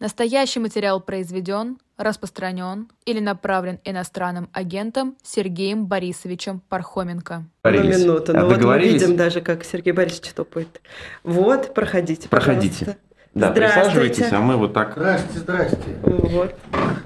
Настоящий 0.00 0.60
материал 0.60 0.98
произведен, 1.00 1.76
распространен 1.98 2.88
или 3.04 3.20
направлен 3.20 3.80
иностранным 3.84 4.48
агентом 4.54 5.14
Сергеем 5.22 5.84
Борисовичем 5.84 6.62
Пархоменко. 6.70 7.44
На 7.62 7.70
минуту. 7.70 8.32
Ну 8.32 8.46
вот 8.48 8.62
мы 8.64 8.78
видим 8.78 9.16
даже, 9.16 9.42
как 9.42 9.62
Сергей 9.62 9.92
Борисович 9.92 10.30
топает. 10.32 10.80
Вот, 11.22 11.74
проходите, 11.74 12.30
Проходите. 12.30 12.78
пожалуйста. 12.86 12.96
Да, 13.32 13.50
Здравствуйте. 13.52 13.80
присаживайтесь, 13.84 14.32
а 14.32 14.40
мы 14.40 14.56
вот 14.56 14.72
так. 14.72 14.92
Здрасте, 14.96 15.38
здрасте. 15.38 15.76
Вот. 16.02 16.54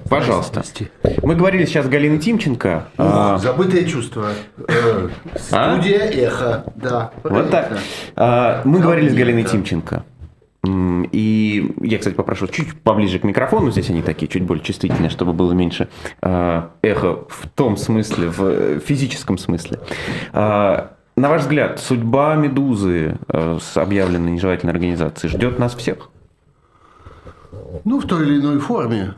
Пожалуйста. 0.08 0.62
Мы 1.22 1.34
говорили 1.34 1.66
сейчас 1.66 1.84
с 1.86 1.88
Галиной 1.88 2.18
Тимченко. 2.18 2.88
а, 2.96 3.36
Забытое 3.38 3.84
чувство. 3.84 4.30
Э, 4.68 5.08
А? 5.50 5.74
Студия 5.74 5.98
эхо. 6.04 6.72
Да. 6.76 7.10
Вот 7.24 7.50
так. 7.50 7.76
А, 8.16 8.62
Мы 8.64 8.78
говорили 8.78 9.08
с 9.08 9.14
Галиной. 9.14 9.44
Тимченко. 9.44 10.04
И 11.12 11.74
я, 11.80 11.98
кстати, 11.98 12.14
попрошу 12.14 12.46
чуть 12.46 12.74
поближе 12.80 13.18
к 13.18 13.24
микрофону. 13.24 13.70
Здесь 13.70 13.90
они 13.90 14.02
такие 14.02 14.28
чуть 14.28 14.42
более 14.44 14.64
чувствительные, 14.64 15.10
чтобы 15.10 15.32
было 15.32 15.52
меньше 15.52 15.88
а, 16.22 16.70
эхо 16.82 17.24
в 17.28 17.48
том 17.54 17.76
смысле, 17.76 18.28
в 18.28 18.42
э, 18.42 18.80
физическом 18.84 19.38
смысле. 19.38 19.78
А, 20.32 20.92
На 21.16 21.28
ваш 21.28 21.42
взгляд, 21.42 21.78
судьба 21.80 22.34
«Медузы» 22.34 23.18
э, 23.28 23.58
с 23.60 23.76
объявленной 23.76 24.32
нежелательной 24.32 24.72
организацией 24.72 25.30
ждет 25.32 25.58
нас 25.58 25.74
всех? 25.74 26.10
Ну, 27.84 28.00
в 28.00 28.06
той 28.06 28.26
или 28.26 28.40
иной 28.40 28.58
форме. 28.58 29.14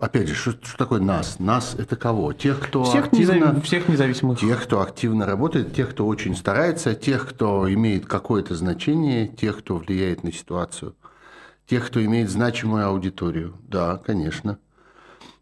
Опять 0.00 0.28
же, 0.28 0.34
что, 0.34 0.52
что 0.52 0.76
такое 0.76 1.00
нас? 1.00 1.38
Нас 1.38 1.74
это 1.74 1.96
кого? 1.96 2.32
Тех, 2.32 2.60
кто 2.60 2.84
Всех, 2.84 3.06
активно... 3.06 3.32
незави- 3.32 3.60
всех 3.62 3.88
независимых. 3.88 4.38
Тех, 4.40 4.62
кто 4.62 4.80
активно 4.80 5.26
работает, 5.26 5.74
тех, 5.74 5.90
кто 5.90 6.06
очень 6.06 6.36
старается, 6.36 6.94
тех, 6.94 7.28
кто 7.28 7.72
имеет 7.72 8.06
какое-то 8.06 8.54
значение, 8.54 9.28
тех, 9.28 9.58
кто 9.58 9.76
влияет 9.76 10.22
на 10.24 10.32
ситуацию, 10.32 10.94
тех, 11.66 11.86
кто 11.86 12.04
имеет 12.04 12.30
значимую 12.30 12.86
аудиторию. 12.86 13.54
Да, 13.68 13.98
конечно. 13.98 14.58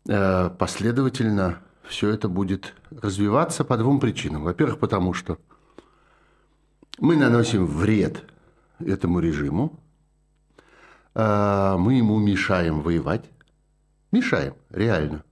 Э, 0.09 0.51
Последовательно 0.59 1.59
все 1.85 2.11
это 2.11 2.29
будет 2.29 2.75
развиваться 2.91 3.65
по 3.65 3.77
двум 3.77 4.01
причинам. 4.01 4.45
Во-первых, 4.45 4.79
потому 4.79 5.15
что 5.15 5.39
мы 6.99 7.17
наносим 7.17 7.67
вред 7.67 8.25
этому 8.81 9.21
режиму, 9.21 9.79
Э, 11.15 11.77
мы 11.79 11.95
ему 11.95 12.19
мешаем 12.19 12.81
воевать, 12.81 13.25
мешаем, 14.13 14.55
реально. 14.71 15.25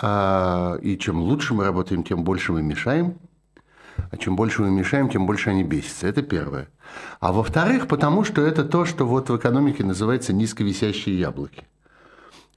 А, 0.00 0.76
И 0.82 0.96
чем 0.98 1.20
лучше 1.20 1.54
мы 1.54 1.64
работаем, 1.64 2.04
тем 2.04 2.24
больше 2.24 2.52
мы 2.52 2.62
мешаем. 2.62 3.18
А 4.10 4.16
чем 4.16 4.36
больше 4.36 4.62
мы 4.62 4.70
мешаем, 4.70 5.08
тем 5.08 5.26
больше 5.26 5.50
они 5.50 5.64
бесятся. 5.64 6.06
Это 6.06 6.22
первое. 6.22 6.68
А 7.20 7.32
во-вторых, 7.32 7.88
потому 7.88 8.22
что 8.24 8.42
это 8.42 8.64
то, 8.64 8.84
что 8.84 9.04
вот 9.06 9.28
в 9.28 9.36
экономике 9.36 9.82
называется 9.84 10.32
низковисящие 10.32 11.18
яблоки, 11.18 11.64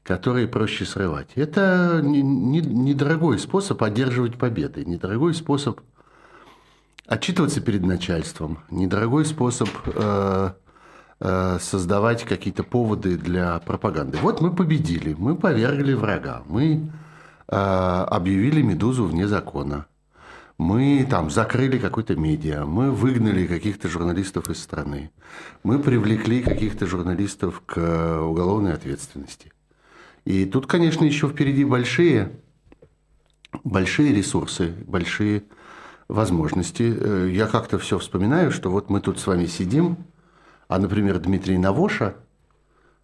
которые 0.04 0.48
проще 0.48 0.86
срывать. 0.86 1.30
Это 1.36 2.02
не- 2.04 2.22
не- 2.22 2.62
недорогой 2.62 3.40
способ 3.40 3.82
одерживать 3.82 4.38
победы, 4.38 4.86
недорогой 4.86 5.34
способ 5.34 5.82
отчитываться 7.08 7.60
перед 7.60 7.82
начальством, 7.84 8.60
недорогой 8.70 9.26
способ 9.26 9.68
э, 9.88 10.52
создавать 11.22 12.24
какие-то 12.24 12.64
поводы 12.64 13.18
для 13.18 13.60
пропаганды. 13.60 14.18
Вот 14.18 14.42
мы 14.42 14.56
победили, 14.56 15.14
мы 15.18 15.36
повергли 15.36 15.94
врага, 15.94 16.42
мы 16.48 16.90
э, 17.48 17.56
объявили 17.56 18.64
«Медузу» 18.64 19.06
вне 19.06 19.28
закона, 19.28 19.86
мы 20.58 21.06
там 21.10 21.30
закрыли 21.30 21.78
какой-то 21.78 22.16
медиа, 22.16 22.66
мы 22.66 22.92
выгнали 22.92 23.48
каких-то 23.48 23.88
журналистов 23.88 24.50
из 24.50 24.62
страны, 24.62 25.12
мы 25.64 25.80
привлекли 25.80 26.42
каких-то 26.42 26.86
журналистов 26.88 27.62
к 27.66 27.78
э, 27.78 28.20
уголовной 28.20 28.74
ответственности. 28.74 29.52
И 30.26 30.46
тут, 30.46 30.68
конечно, 30.68 31.04
еще 31.04 31.28
впереди 31.28 31.66
большие, 31.66 32.32
большие 33.64 34.14
ресурсы, 34.14 34.74
большие 34.88 35.44
возможности. 36.08 36.94
Э, 36.96 37.30
Я 37.32 37.48
как-то 37.48 37.80
все 37.80 37.98
вспоминаю, 37.98 38.52
что 38.52 38.70
вот 38.70 38.90
мы 38.90 39.02
тут 39.02 39.20
с 39.20 39.28
вами 39.28 39.46
сидим, 39.46 39.98
а, 40.72 40.80
например, 40.80 41.20
Дмитрий 41.20 41.58
Навоша, 41.58 42.16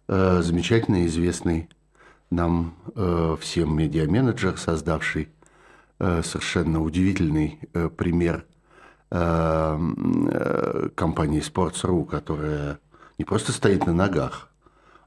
э, 0.08 0.40
замечательно 0.40 1.04
известный 1.04 1.68
нам 2.30 2.72
э, 2.96 3.36
всем 3.42 3.76
медиаменеджер, 3.76 4.56
создавший 4.56 5.28
э, 5.98 6.22
совершенно 6.24 6.82
удивительный 6.82 7.60
э, 7.74 7.90
пример 7.90 8.46
э, 9.10 9.78
э, 10.30 10.88
компании 10.94 11.42
Sports.ru, 11.42 12.06
которая 12.06 12.78
не 13.18 13.26
просто 13.26 13.52
стоит 13.52 13.84
на 13.84 13.92
ногах, 13.92 14.48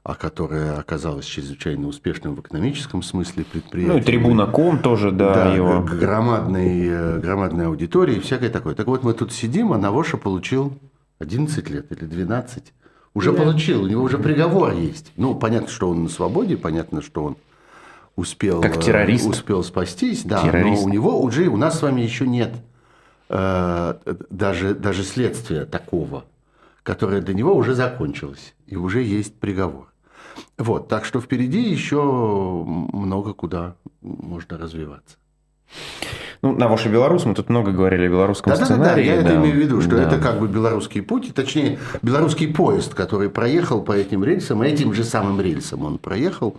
а 0.04 0.14
которая 0.14 0.78
оказалась 0.78 1.24
чрезвычайно 1.24 1.88
успешным 1.88 2.36
в 2.36 2.40
экономическом 2.42 3.02
смысле 3.02 3.42
предприятием. 3.42 3.96
Ну 3.96 4.00
и 4.00 4.04
Трибуна.ком 4.04 4.78
тоже, 4.78 5.10
да, 5.10 5.34
Да, 5.34 5.52
его. 5.52 5.80
громадной, 5.82 6.86
э, 6.86 7.18
громадной 7.18 7.66
аудитории 7.66 8.18
и 8.18 8.20
всякое 8.20 8.50
такое. 8.50 8.76
Так 8.76 8.86
вот, 8.86 9.02
мы 9.02 9.14
тут 9.14 9.32
сидим, 9.32 9.72
а 9.72 9.78
Навоша 9.78 10.16
получил 10.16 10.78
11 11.22 11.70
лет 11.70 11.90
или 11.92 12.04
12. 12.04 12.72
Уже 13.14 13.32
Да. 13.32 13.42
получил, 13.42 13.84
у 13.84 13.86
него 13.88 14.02
уже 14.02 14.18
приговор 14.18 14.74
есть. 14.74 15.12
Ну, 15.16 15.34
понятно, 15.34 15.68
что 15.68 15.88
он 15.90 16.04
на 16.04 16.08
свободе, 16.08 16.56
понятно, 16.56 17.02
что 17.02 17.24
он 17.24 17.36
успел, 18.16 18.60
Как 18.60 18.76
э, 18.76 18.80
террорист. 18.80 19.26
успел 19.26 19.62
спастись, 19.62 20.22
да, 20.24 20.42
Террорист. 20.42 20.82
но 20.82 20.88
у 20.88 20.92
него 20.92 21.20
уже, 21.22 21.48
у 21.48 21.56
нас 21.56 21.78
с 21.78 21.82
вами 21.82 22.00
еще 22.02 22.26
нет 22.26 22.52
э, 23.28 23.94
даже, 24.30 24.74
даже 24.74 25.02
следствия 25.04 25.64
такого, 25.64 26.24
которое 26.82 27.20
до 27.22 27.32
него 27.34 27.54
уже 27.54 27.74
закончилось, 27.74 28.54
и 28.66 28.76
уже 28.76 29.02
есть 29.02 29.38
приговор. 29.38 29.92
Вот, 30.58 30.88
так 30.88 31.04
что 31.04 31.20
впереди 31.20 31.60
еще 31.70 32.02
много 32.02 33.34
куда 33.34 33.76
можно 34.00 34.56
развиваться. 34.58 35.16
Ну, 36.42 36.52
на 36.56 36.66
ваши 36.66 36.88
белорус, 36.88 37.24
мы 37.24 37.34
тут 37.34 37.48
много 37.50 37.70
говорили 37.70 38.06
о 38.06 38.08
белорусском 38.10 38.52
Да, 38.52 38.58
да, 38.58 38.66
да, 38.66 38.74
сценарии. 38.74 39.04
я 39.06 39.14
это 39.14 39.28
да. 39.28 39.36
имею 39.36 39.54
в 39.54 39.58
виду, 39.58 39.80
что 39.80 39.96
Да. 39.96 40.02
это 40.02 40.18
как 40.18 40.40
бы 40.40 40.48
белорусский 40.48 41.00
путь, 41.00 41.32
точнее, 41.34 41.78
белорусский 42.02 42.52
поезд, 42.52 42.94
который 42.94 43.30
проехал 43.30 43.80
по 43.82 43.92
этим 43.92 44.24
рельсам, 44.24 44.60
этим 44.62 44.92
же 44.92 45.04
самым 45.04 45.40
рельсам 45.40 45.84
он 45.84 45.98
проехал 45.98 46.56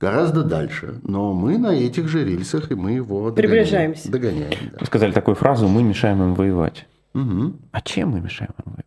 гораздо 0.00 0.42
дальше. 0.42 1.00
Но 1.02 1.34
мы 1.34 1.58
на 1.58 1.74
этих 1.74 2.08
же 2.08 2.24
рельсах, 2.24 2.70
и 2.70 2.74
мы 2.74 2.92
его 2.92 3.30
догоняем. 3.30 3.34
Приближаемся. 3.36 4.10
Догоняем, 4.10 4.58
да. 4.72 4.78
Вы 4.80 4.86
сказали 4.86 5.12
такую 5.12 5.34
фразу 5.34 5.68
«мы 5.68 5.82
мешаем 5.82 6.22
им 6.22 6.34
воевать». 6.34 6.86
Мгм. 7.12 7.58
А 7.72 7.80
чем 7.82 8.10
мы 8.10 8.20
мешаем 8.20 8.52
им 8.64 8.72
воевать? 8.72 8.84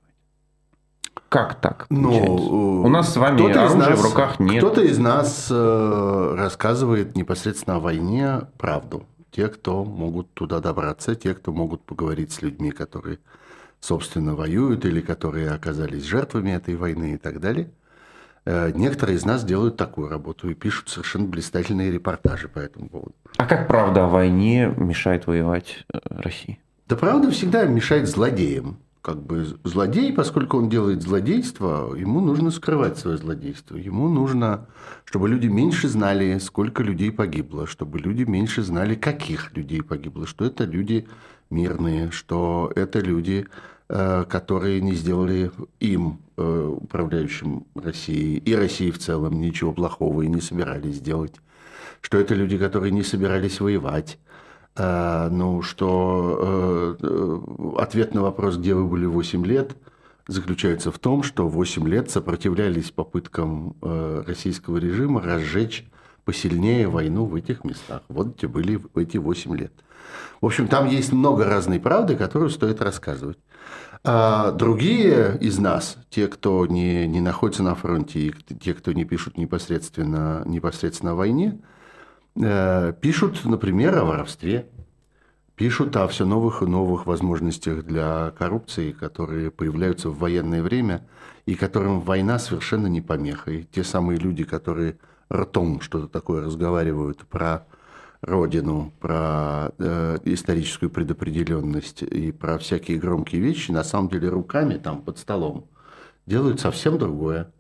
Как 1.29 1.61
так 1.61 1.85
Ну, 1.91 2.09
получается? 2.11 2.47
э, 2.47 2.53
У 2.85 2.87
нас 2.89 3.13
с 3.13 3.17
вами 3.17 3.35
кто-то 3.37 3.51
из 3.65 3.71
оружия 3.71 3.89
нас- 3.91 3.99
в 3.99 4.03
руках 4.03 4.39
нет. 4.39 4.63
Кто-то 4.63 4.81
из 4.81 4.97
нас 4.97 5.47
э, 5.51 6.35
рассказывает 6.37 7.15
непосредственно 7.15 7.75
о 7.75 7.79
войне 7.79 8.41
правду. 8.57 9.03
Те, 9.31 9.47
кто 9.47 9.85
могут 9.85 10.33
туда 10.33 10.59
добраться, 10.59 11.15
те, 11.15 11.33
кто 11.33 11.51
могут 11.51 11.81
поговорить 11.83 12.31
с 12.31 12.41
людьми, 12.41 12.71
которые, 12.71 13.19
собственно, 13.79 14.35
воюют 14.35 14.85
или 14.85 15.01
которые 15.01 15.51
оказались 15.51 16.03
жертвами 16.03 16.51
этой 16.51 16.75
войны 16.75 17.13
и 17.13 17.17
так 17.17 17.39
далее. 17.39 17.71
Э, 18.45 18.71
Некоторые 18.73 19.17
из 19.17 19.25
нас 19.25 19.43
делают 19.43 19.77
такую 19.77 20.09
работу 20.09 20.49
и 20.49 20.55
пишут 20.55 20.89
совершенно 20.89 21.25
блистательные 21.25 21.91
репортажи 21.91 22.47
по 22.47 22.59
этому 22.59 22.89
поводу. 22.89 23.15
А 23.37 23.45
как 23.45 23.67
правда 23.67 24.05
о 24.05 24.07
войне 24.07 24.73
мешает 24.77 25.27
воевать 25.27 25.85
э, 25.93 25.99
России? 26.09 26.59
Да 26.87 26.95
правда 26.95 27.29
всегда 27.29 27.65
мешает 27.65 28.07
злодеям. 28.07 28.79
Как 29.01 29.21
бы 29.23 29.45
злодей, 29.63 30.11
поскольку 30.11 30.57
он 30.57 30.67
делает 30.67 31.01
злодейство, 31.01 31.95
ему 31.95 32.19
нужно 32.19 32.51
скрывать 32.51 32.97
свое 32.97 33.17
злодейство. 33.17 33.77
Ему 33.77 34.09
нужно, 34.09 34.67
чтобы 35.05 35.29
люди 35.29 35.47
меньше 35.47 35.87
знали, 35.87 36.37
сколько 36.39 36.83
людей 36.83 37.09
погибло, 37.09 37.65
чтобы 37.65 37.99
люди 37.99 38.23
меньше 38.23 38.61
знали, 38.61 38.95
каких 38.95 39.55
людей 39.55 39.81
погибло, 39.81 40.27
что 40.27 40.43
это 40.43 40.65
люди 40.65 41.07
мирные, 41.49 42.11
что 42.11 42.73
это 42.75 42.99
люди, 42.99 43.47
э, 43.87 44.25
которые 44.27 44.81
не 44.81 44.93
сделали 44.95 45.51
им, 45.79 46.19
э, 46.35 46.75
управляющим 46.81 47.65
Россией, 47.75 48.37
и 48.37 48.53
Россией 48.53 48.91
в 48.91 48.99
целом, 48.99 49.39
ничего 49.39 49.71
плохого 49.71 50.23
и 50.23 50.27
не 50.27 50.41
собирались 50.41 50.99
делать, 50.99 51.35
что 52.01 52.17
это 52.17 52.35
люди, 52.35 52.57
которые 52.57 52.91
не 52.91 53.03
собирались 53.03 53.61
воевать, 53.61 54.19
ну, 54.79 55.61
что 55.61 56.97
э, 57.01 57.05
э, 57.05 57.39
ответ 57.77 58.13
на 58.13 58.21
вопрос, 58.21 58.57
где 58.57 58.73
вы 58.73 58.85
были 58.85 59.05
8 59.05 59.45
лет, 59.45 59.75
заключается 60.27 60.91
в 60.91 60.99
том, 60.99 61.23
что 61.23 61.47
8 61.47 61.87
лет 61.87 62.09
сопротивлялись 62.09 62.91
попыткам 62.91 63.75
э, 63.81 64.23
российского 64.25 64.77
режима 64.77 65.21
разжечь 65.21 65.85
посильнее 66.23 66.87
войну 66.87 67.25
в 67.25 67.35
этих 67.35 67.63
местах. 67.63 68.03
Вот 68.07 68.37
где 68.37 68.47
были 68.47 68.79
эти 68.95 69.17
8 69.17 69.55
лет. 69.57 69.73
В 70.41 70.45
общем, 70.45 70.67
там 70.67 70.87
есть 70.87 71.11
много 71.11 71.45
разной 71.45 71.79
правды, 71.79 72.15
которую 72.15 72.49
стоит 72.49 72.81
рассказывать. 72.81 73.39
А 74.03 74.51
другие 74.51 75.37
из 75.41 75.57
нас, 75.57 75.97
те, 76.09 76.27
кто 76.27 76.65
не, 76.65 77.07
не 77.07 77.19
находится 77.19 77.63
на 77.63 77.75
фронте, 77.75 78.19
и 78.19 78.33
те, 78.61 78.73
кто 78.73 78.93
не 78.93 79.03
пишут 79.03 79.37
непосредственно, 79.37 80.43
непосредственно 80.45 81.11
о 81.11 81.15
войне, 81.15 81.59
пишут, 82.35 83.45
например, 83.45 83.97
о 83.97 84.05
воровстве, 84.05 84.67
Пишут 85.59 85.97
о 85.97 86.07
все 86.07 86.25
новых 86.25 86.61
и 86.61 86.65
новых 86.65 87.05
возможностях 87.05 87.83
для 87.83 88.31
коррупции, 88.37 88.93
которые 88.93 89.51
появляются 89.51 90.09
в 90.09 90.17
военное 90.17 90.63
время 90.63 91.05
и 91.45 91.53
которым 91.55 91.99
война 91.99 92.39
совершенно 92.39 92.87
не 92.87 93.01
помеха. 93.01 93.51
И 93.51 93.63
те 93.65 93.83
самые 93.83 94.19
люди, 94.19 94.45
которые 94.45 94.97
ртом 95.29 95.81
что-то 95.81 96.07
такое 96.07 96.45
разговаривают 96.45 97.25
про 97.25 97.67
родину, 98.21 98.93
про 99.01 99.73
э, 99.79 100.19
историческую 100.23 100.89
предопределенность 100.89 102.03
и 102.03 102.31
про 102.31 102.57
всякие 102.57 102.97
громкие 102.97 103.41
вещи, 103.41 103.71
на 103.71 103.83
самом 103.83 104.07
деле 104.07 104.29
руками 104.29 104.77
там 104.77 105.01
под 105.01 105.17
столом 105.17 105.67
делают 106.25 106.61
совсем 106.61 106.97
другое. 106.97 107.51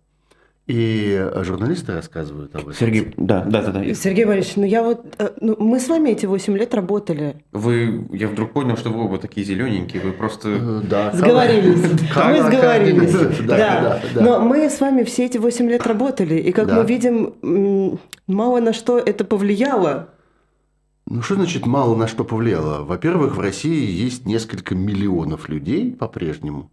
И 0.69 1.27
журналисты 1.37 1.93
рассказывают 1.93 2.53
об 2.53 2.61
этом. 2.61 2.73
Сергей, 2.73 3.11
да, 3.17 3.43
да, 3.43 3.63
да, 3.63 3.71
да. 3.71 3.93
Сергей 3.95 4.25
Борисович, 4.25 4.57
ну 4.57 4.65
я 4.65 4.83
вот, 4.83 5.03
э, 5.17 5.31
ну, 5.41 5.55
мы 5.57 5.79
с 5.79 5.87
вами 5.87 6.11
эти 6.11 6.27
8 6.27 6.55
лет 6.55 6.75
работали. 6.75 7.37
Вы, 7.51 8.07
я 8.11 8.27
вдруг 8.27 8.53
понял, 8.53 8.77
что 8.77 8.91
вы 8.91 9.03
оба 9.05 9.17
такие 9.17 9.43
зелененькие, 9.43 9.99
вы 10.03 10.11
просто... 10.11 10.49
Э, 10.49 10.81
да. 10.87 11.11
Сговорились. 11.11 11.81
Мы 12.15 12.43
сговорились. 12.43 13.47
Да, 13.47 13.99
Но 14.13 14.41
мы 14.41 14.69
с 14.69 14.79
вами 14.79 15.01
все 15.05 15.25
эти 15.25 15.39
8 15.39 15.67
лет 15.67 15.87
работали, 15.87 16.35
и 16.35 16.51
как 16.51 16.71
мы 16.71 16.85
видим, 16.85 17.99
мало 18.27 18.59
на 18.59 18.71
что 18.71 18.99
это 18.99 19.25
повлияло. 19.25 20.09
Ну, 21.07 21.23
что 21.23 21.33
значит 21.33 21.65
мало 21.65 21.95
на 21.95 22.07
что 22.07 22.23
повлияло? 22.23 22.83
Во-первых, 22.83 23.37
в 23.37 23.39
России 23.39 23.89
есть 23.89 24.27
несколько 24.27 24.75
миллионов 24.75 25.49
людей 25.49 25.91
по-прежнему, 25.91 26.69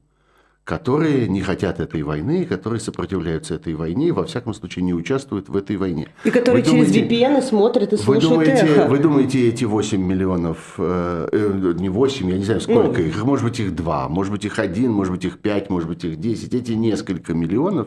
которые 0.67 1.29
не 1.29 1.43
хотят 1.43 1.79
этой 1.79 2.03
войны, 2.03 2.45
которые 2.45 2.81
сопротивляются 2.81 3.55
этой 3.55 3.75
войне 3.75 4.13
во 4.13 4.25
всяком 4.25 4.53
случае, 4.53 4.85
не 4.85 4.95
участвуют 4.95 5.49
в 5.49 5.57
этой 5.57 5.77
войне. 5.77 6.09
И 6.25 6.31
которые 6.33 6.65
вы 6.65 6.69
через 6.69 6.93
думаете, 6.93 7.07
VPN 7.07 7.41
смотрят 7.41 7.93
и 7.93 7.97
слушают 7.97 8.25
вы 8.25 8.31
думаете, 8.31 8.67
эхо. 8.67 8.89
Вы 8.89 8.99
думаете, 8.99 9.49
эти 9.49 9.63
8 9.63 10.03
миллионов, 10.03 10.75
э, 10.79 11.29
э 11.31 11.75
не 11.79 11.89
8, 11.89 12.31
я 12.31 12.37
не 12.37 12.45
знаю, 12.45 12.61
сколько 12.61 13.01
ну, 13.01 13.07
их, 13.07 13.25
может 13.25 13.45
быть, 13.45 13.61
их 13.61 13.77
2, 13.77 14.09
может 14.09 14.33
быть, 14.33 14.45
их 14.45 14.59
1, 14.59 14.91
может 14.91 15.13
быть, 15.13 15.25
их 15.25 15.39
5, 15.39 15.71
может 15.71 15.89
быть, 15.89 16.05
их 16.05 16.19
10. 16.19 16.53
Эти 16.53 16.73
несколько 16.73 17.33
миллионов, 17.33 17.87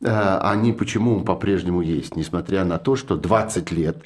э, 0.00 0.38
они 0.42 0.72
почему 0.72 1.22
по-прежнему 1.22 1.80
есть, 1.80 2.14
несмотря 2.14 2.64
на 2.64 2.78
то, 2.78 2.94
что 2.94 3.16
20 3.16 3.72
лет 3.72 3.96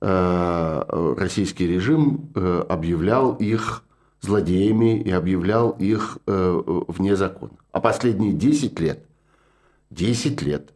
э, 0.00 1.14
российский 1.18 1.66
режим 1.66 2.30
э, 2.36 2.62
объявлял 2.68 3.32
их 3.32 3.82
злодеями 4.22 5.00
и 5.00 5.10
объявлял 5.10 5.70
их 5.70 6.18
э, 6.26 6.62
вне 6.88 7.16
закона. 7.16 7.52
А 7.72 7.80
последние 7.80 8.32
10 8.32 8.78
лет, 8.80 9.04
10 9.90 10.42
лет 10.42 10.72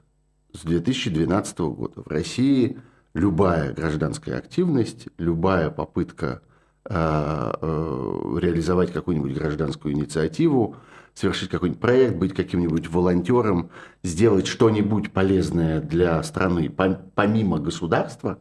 с 0.52 0.62
2012 0.62 1.58
года 1.60 2.02
в 2.02 2.08
России 2.08 2.78
любая 3.14 3.72
гражданская 3.72 4.36
активность, 4.36 5.08
любая 5.16 5.70
попытка 5.70 6.42
э, 6.84 6.92
э, 6.92 8.38
реализовать 8.40 8.92
какую-нибудь 8.92 9.34
гражданскую 9.34 9.94
инициативу, 9.94 10.76
совершить 11.14 11.48
какой-нибудь 11.48 11.80
проект, 11.80 12.16
быть 12.16 12.34
каким-нибудь 12.34 12.90
волонтером, 12.90 13.70
сделать 14.02 14.48
что-нибудь 14.48 15.12
полезное 15.12 15.80
для 15.80 16.20
страны 16.24 16.68
помимо 16.68 17.58
государства, 17.58 18.38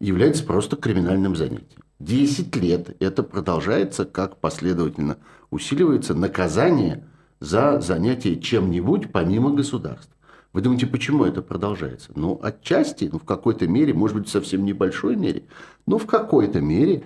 является 0.00 0.42
просто 0.42 0.76
криминальным 0.76 1.36
занятием. 1.36 1.82
10 2.00 2.54
лет 2.56 2.96
это 3.00 3.22
продолжается, 3.22 4.04
как 4.04 4.36
последовательно 4.36 5.18
усиливается 5.50 6.14
наказание 6.14 7.04
за 7.40 7.80
занятие 7.80 8.40
чем-нибудь 8.40 9.12
помимо 9.12 9.50
государства. 9.50 10.14
Вы 10.52 10.62
думаете, 10.62 10.86
почему 10.86 11.24
это 11.24 11.42
продолжается? 11.42 12.10
Ну, 12.14 12.38
отчасти, 12.42 13.08
ну, 13.12 13.18
в 13.18 13.24
какой-то 13.24 13.66
мере, 13.66 13.92
может 13.94 14.16
быть, 14.16 14.28
совсем 14.28 14.64
небольшой 14.64 15.16
мере, 15.16 15.44
но 15.86 15.98
в 15.98 16.06
какой-то 16.06 16.60
мере, 16.60 17.04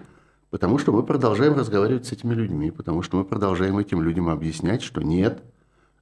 потому 0.51 0.79
что 0.79 0.93
мы 0.93 1.03
продолжаем 1.03 1.55
разговаривать 1.55 2.07
с 2.07 2.13
этими 2.13 2.35
людьми, 2.35 2.71
потому 2.71 3.03
что 3.03 3.17
мы 3.17 3.25
продолжаем 3.25 3.79
этим 3.79 4.03
людям 4.03 4.29
объяснять, 4.29 4.83
что 4.83 5.03
нет, 5.03 5.43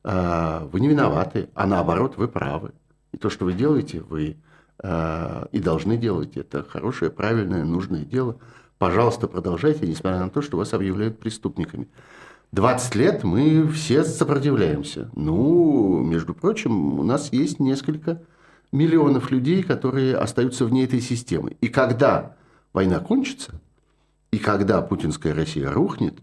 а, 0.03 0.69
вы 0.71 0.81
не 0.81 0.89
виноваты, 0.89 1.49
а 1.55 1.67
наоборот, 1.67 2.17
вы 2.17 2.29
правы. 2.29 2.73
И 3.13 3.17
то, 3.17 3.31
что 3.31 3.45
вы 3.47 3.53
делаете, 3.55 4.01
вы 4.01 4.37
а, 4.79 5.49
и 5.51 5.61
должны 5.61 5.97
делать. 5.97 6.37
Это 6.37 6.63
хорошее, 6.63 7.11
правильное, 7.11 7.65
нужное 7.65 8.05
дело– 8.05 8.37
Пожалуйста, 8.81 9.29
продолжайте, 9.29 9.87
несмотря 9.87 10.21
на 10.21 10.31
то, 10.31 10.41
что 10.41 10.57
вас 10.57 10.73
объявляют 10.73 11.21
преступниками. 11.21 11.87
20 12.53 12.95
лет 12.95 13.25
мы 13.25 13.69
все 13.69 14.05
сопротивляемся. 14.05 15.11
Ну, 15.15 16.01
между 16.01 16.33
прочим, 16.33 16.99
у 16.99 17.03
нас 17.03 17.31
есть 17.31 17.61
несколько 17.61 18.23
миллионов 18.73 19.31
людей, 19.31 19.63
которые 19.63 20.17
остаются 20.17 20.65
вне 20.65 20.85
этой 20.85 21.03
системы. 21.03 21.59
И 21.61 21.69
когда 21.69 22.37
война 22.73 23.01
кончится, 23.01 23.61
и 24.31 24.39
когда 24.39 24.81
путинская 24.81 25.35
Россия 25.35 25.71
рухнет, 25.71 26.19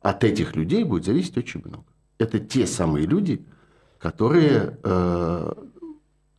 от 0.00 0.24
этих 0.24 0.56
людей 0.56 0.82
будет 0.82 1.04
зависеть 1.04 1.38
очень 1.38 1.62
много. 1.64 1.84
Это 2.18 2.40
те 2.40 2.66
самые 2.66 3.06
люди, 3.06 3.46
которые 3.98 4.76
э, 4.82 5.52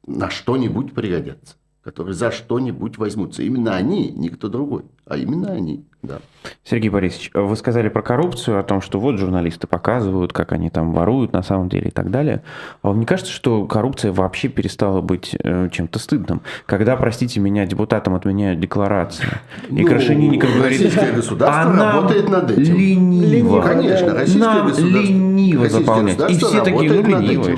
на 0.07 0.29
что-нибудь 0.29 0.93
пригодятся 0.93 1.55
которые 1.83 2.13
за 2.13 2.31
что-нибудь 2.31 2.97
возьмутся. 2.97 3.43
Именно 3.43 3.75
они, 3.75 4.11
никто 4.15 4.47
другой, 4.47 4.83
а 5.05 5.17
именно 5.17 5.51
они. 5.51 5.83
Да. 6.01 6.19
Сергей 6.63 6.89
Борисович, 6.89 7.31
вы 7.33 7.55
сказали 7.57 7.89
про 7.89 8.01
коррупцию, 8.01 8.59
о 8.59 8.63
том, 8.63 8.79
что 8.79 8.99
вот 9.01 9.17
журналисты 9.17 9.67
показывают, 9.67 10.31
как 10.31 10.53
они 10.53 10.69
там 10.69 10.93
воруют 10.93 11.33
на 11.33 11.43
самом 11.43 11.67
деле 11.67 11.89
и 11.89 11.91
так 11.91 12.09
далее. 12.09 12.41
А 12.81 12.89
вам 12.89 13.01
не 13.01 13.05
кажется, 13.05 13.31
что 13.33 13.65
коррупция 13.65 14.13
вообще 14.13 14.47
перестала 14.47 15.01
быть 15.01 15.35
э, 15.37 15.69
чем-то 15.71 15.99
стыдным? 15.99 16.41
Когда, 16.65 16.95
простите 16.95 17.41
меня, 17.41 17.65
депутатам 17.65 18.15
отменяют 18.15 18.61
декларации, 18.61 19.27
ну, 19.69 19.79
и 19.79 19.83
Крашенинников 19.83 20.55
говорит, 20.55 20.81
российское 20.81 21.11
государство 21.11 21.89
а 21.89 21.93
работает 21.93 22.29
над 22.29 22.51
этим. 22.51 22.75
Лениво. 22.75 23.61
Конечно, 23.61 24.13
российское 24.13 24.39
нам 24.39 24.67
государство, 24.67 25.01
лениво 25.01 25.69
заполнять. 25.69 26.31
И 26.31 26.37
все 26.37 26.63
такие, 26.63 26.91
ну, 26.93 27.19
ленивые. 27.19 27.57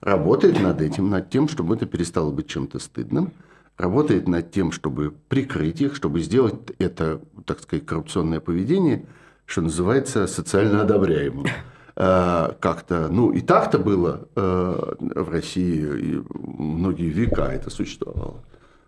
Работает 0.00 0.60
над 0.60 0.80
этим, 0.80 1.10
над 1.10 1.28
тем, 1.30 1.46
чтобы 1.48 1.76
это 1.76 1.86
перестало 1.86 2.32
быть 2.32 2.48
чем-то 2.48 2.78
стыдным 2.78 3.32
работает 3.80 4.28
над 4.28 4.50
тем, 4.50 4.72
чтобы 4.72 5.10
прикрыть 5.28 5.80
их, 5.80 5.96
чтобы 5.96 6.20
сделать 6.20 6.54
это, 6.78 7.20
так 7.46 7.60
сказать, 7.60 7.86
коррупционное 7.86 8.40
поведение, 8.40 9.06
что 9.46 9.62
называется, 9.62 10.26
социально 10.26 10.82
одобряемым. 10.82 11.46
А, 11.96 12.56
как-то, 12.60 13.08
ну 13.10 13.32
и 13.32 13.40
так-то 13.40 13.78
было 13.78 14.28
а, 14.36 14.96
в 15.00 15.28
России 15.28 16.22
многие 16.32 17.10
века 17.10 17.52
это 17.52 17.68
существовало, 17.68 18.44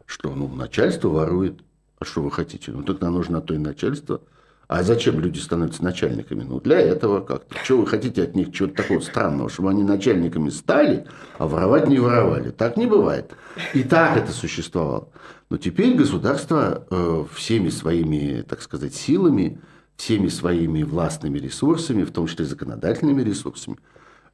что 0.06 0.34
ну, 0.34 0.48
начальство 0.48 1.08
ворует, 1.08 1.60
а 1.98 2.04
что 2.04 2.22
вы 2.22 2.30
хотите? 2.30 2.70
Ну 2.70 2.82
тогда 2.84 3.10
нужно 3.10 3.40
то 3.40 3.54
и 3.54 3.58
начальство– 3.58 4.20
а 4.74 4.82
зачем 4.82 5.20
люди 5.20 5.38
становятся 5.38 5.84
начальниками? 5.84 6.44
Ну, 6.44 6.58
для 6.58 6.80
этого 6.80 7.20
как-то. 7.20 7.54
Что 7.62 7.76
вы 7.76 7.86
хотите 7.86 8.22
от 8.22 8.34
них 8.34 8.52
чего-то 8.52 8.76
такого 8.76 9.00
странного, 9.00 9.50
чтобы 9.50 9.68
они 9.68 9.82
начальниками 9.82 10.48
стали, 10.48 11.06
а 11.36 11.46
воровать 11.46 11.88
не 11.88 11.98
воровали? 11.98 12.48
Так 12.50 12.78
не 12.78 12.86
бывает. 12.86 13.32
И 13.74 13.82
так 13.82 14.16
это 14.16 14.32
существовало. 14.32 15.10
Но 15.50 15.58
теперь 15.58 15.94
государство 15.94 16.86
э, 16.90 17.24
всеми 17.34 17.68
своими, 17.68 18.40
так 18.48 18.62
сказать, 18.62 18.94
силами, 18.94 19.60
всеми 19.96 20.28
своими 20.28 20.84
властными 20.84 21.38
ресурсами, 21.38 22.04
в 22.04 22.10
том 22.10 22.26
числе 22.26 22.46
законодательными 22.46 23.20
ресурсами, 23.22 23.76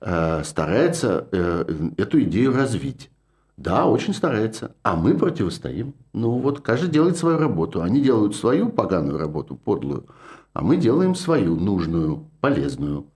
э, 0.01 0.43
старается 0.45 1.27
э, 1.33 1.65
эту 1.97 2.23
идею 2.23 2.55
развить. 2.55 3.11
Да, 3.59 3.87
очень 3.87 4.15
старается. 4.15 4.77
А 4.85 4.95
мы 4.95 5.15
противостоим. 5.15 5.95
Ну 6.13 6.39
вот 6.39 6.61
каждый 6.61 6.91
делает 6.91 7.17
свою 7.17 7.39
работу. 7.39 7.83
Они 7.83 8.01
делают 8.01 8.37
свою 8.37 8.69
поганую 8.69 9.19
работу, 9.19 9.57
подлую, 9.57 10.07
а 10.53 10.63
мы 10.63 10.77
делаем 10.77 11.17
свою 11.17 11.57
нужную, 11.57 12.25
полезную. 12.41 13.07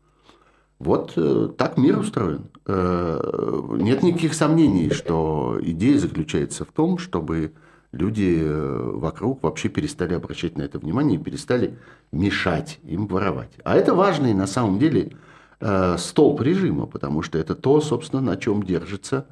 Вот 0.80 1.12
э, 1.14 1.48
так 1.56 1.76
мир 1.76 1.96
устроен. 1.96 2.50
Э, 2.66 3.68
нет 3.78 4.02
никаких 4.02 4.34
сомнений, 4.34 4.90
что 4.90 5.60
идея 5.62 5.96
заключается 5.96 6.64
в 6.64 6.72
том, 6.72 6.98
чтобы 6.98 7.52
люди 7.92 8.36
э, 8.42 8.90
вокруг 8.94 9.44
вообще 9.44 9.68
перестали 9.68 10.14
обращать 10.14 10.58
на 10.58 10.62
это 10.62 10.80
внимание 10.80 11.20
и 11.20 11.22
перестали 11.22 11.78
мешать 12.10 12.80
им 12.82 13.06
воровать. 13.06 13.52
А 13.62 13.76
это 13.76 13.94
важный 13.94 14.34
на 14.34 14.48
самом 14.48 14.80
деле 14.80 15.12
э, 15.60 15.96
столб 15.98 16.40
режима, 16.40 16.86
потому 16.86 17.22
что 17.22 17.38
это 17.38 17.54
то, 17.54 17.80
собственно, 17.80 18.20
на 18.20 18.36
чем 18.36 18.64
держится 18.64 19.28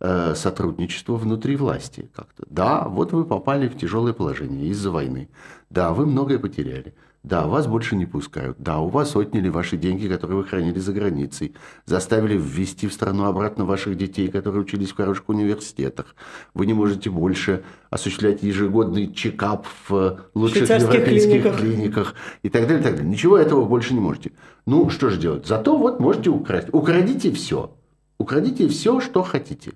сотрудничество 0.00 1.16
внутри 1.16 1.56
власти 1.56 2.08
как-то. 2.14 2.44
Да, 2.48 2.88
вот 2.88 3.12
вы 3.12 3.24
попали 3.24 3.68
в 3.68 3.76
тяжелое 3.76 4.12
положение 4.12 4.68
из-за 4.68 4.90
войны. 4.90 5.28
Да, 5.68 5.92
вы 5.92 6.06
многое 6.06 6.38
потеряли. 6.38 6.94
Да, 7.22 7.46
вас 7.46 7.66
больше 7.66 7.96
не 7.96 8.06
пускают. 8.06 8.56
Да, 8.58 8.78
у 8.78 8.88
вас 8.88 9.14
отняли 9.14 9.50
ваши 9.50 9.76
деньги, 9.76 10.08
которые 10.08 10.38
вы 10.38 10.44
хранили 10.44 10.78
за 10.78 10.94
границей. 10.94 11.54
Заставили 11.84 12.34
ввести 12.38 12.88
в 12.88 12.94
страну 12.94 13.24
обратно 13.24 13.66
ваших 13.66 13.98
детей, 13.98 14.28
которые 14.28 14.62
учились 14.62 14.90
в 14.90 14.96
хороших 14.96 15.28
университетах. 15.28 16.14
Вы 16.54 16.64
не 16.64 16.72
можете 16.72 17.10
больше 17.10 17.62
осуществлять 17.90 18.42
ежегодный 18.42 19.12
чекап 19.12 19.66
в 19.86 20.20
лучших 20.34 20.70
европейских 20.70 21.42
клиниках. 21.42 21.60
клиниках 21.60 22.14
и 22.42 22.48
так 22.48 22.62
далее, 22.62 22.80
и 22.80 22.82
так 22.82 22.94
далее. 22.94 23.10
Ничего 23.10 23.36
этого 23.36 23.66
больше 23.66 23.92
не 23.92 24.00
можете. 24.00 24.32
Ну, 24.64 24.88
что 24.88 25.10
же 25.10 25.20
делать? 25.20 25.46
Зато 25.46 25.76
вот 25.76 26.00
можете 26.00 26.30
украсть. 26.30 26.68
Украдите 26.72 27.30
все. 27.32 27.76
Украдите 28.16 28.66
все, 28.68 29.00
что 29.00 29.22
хотите. 29.22 29.72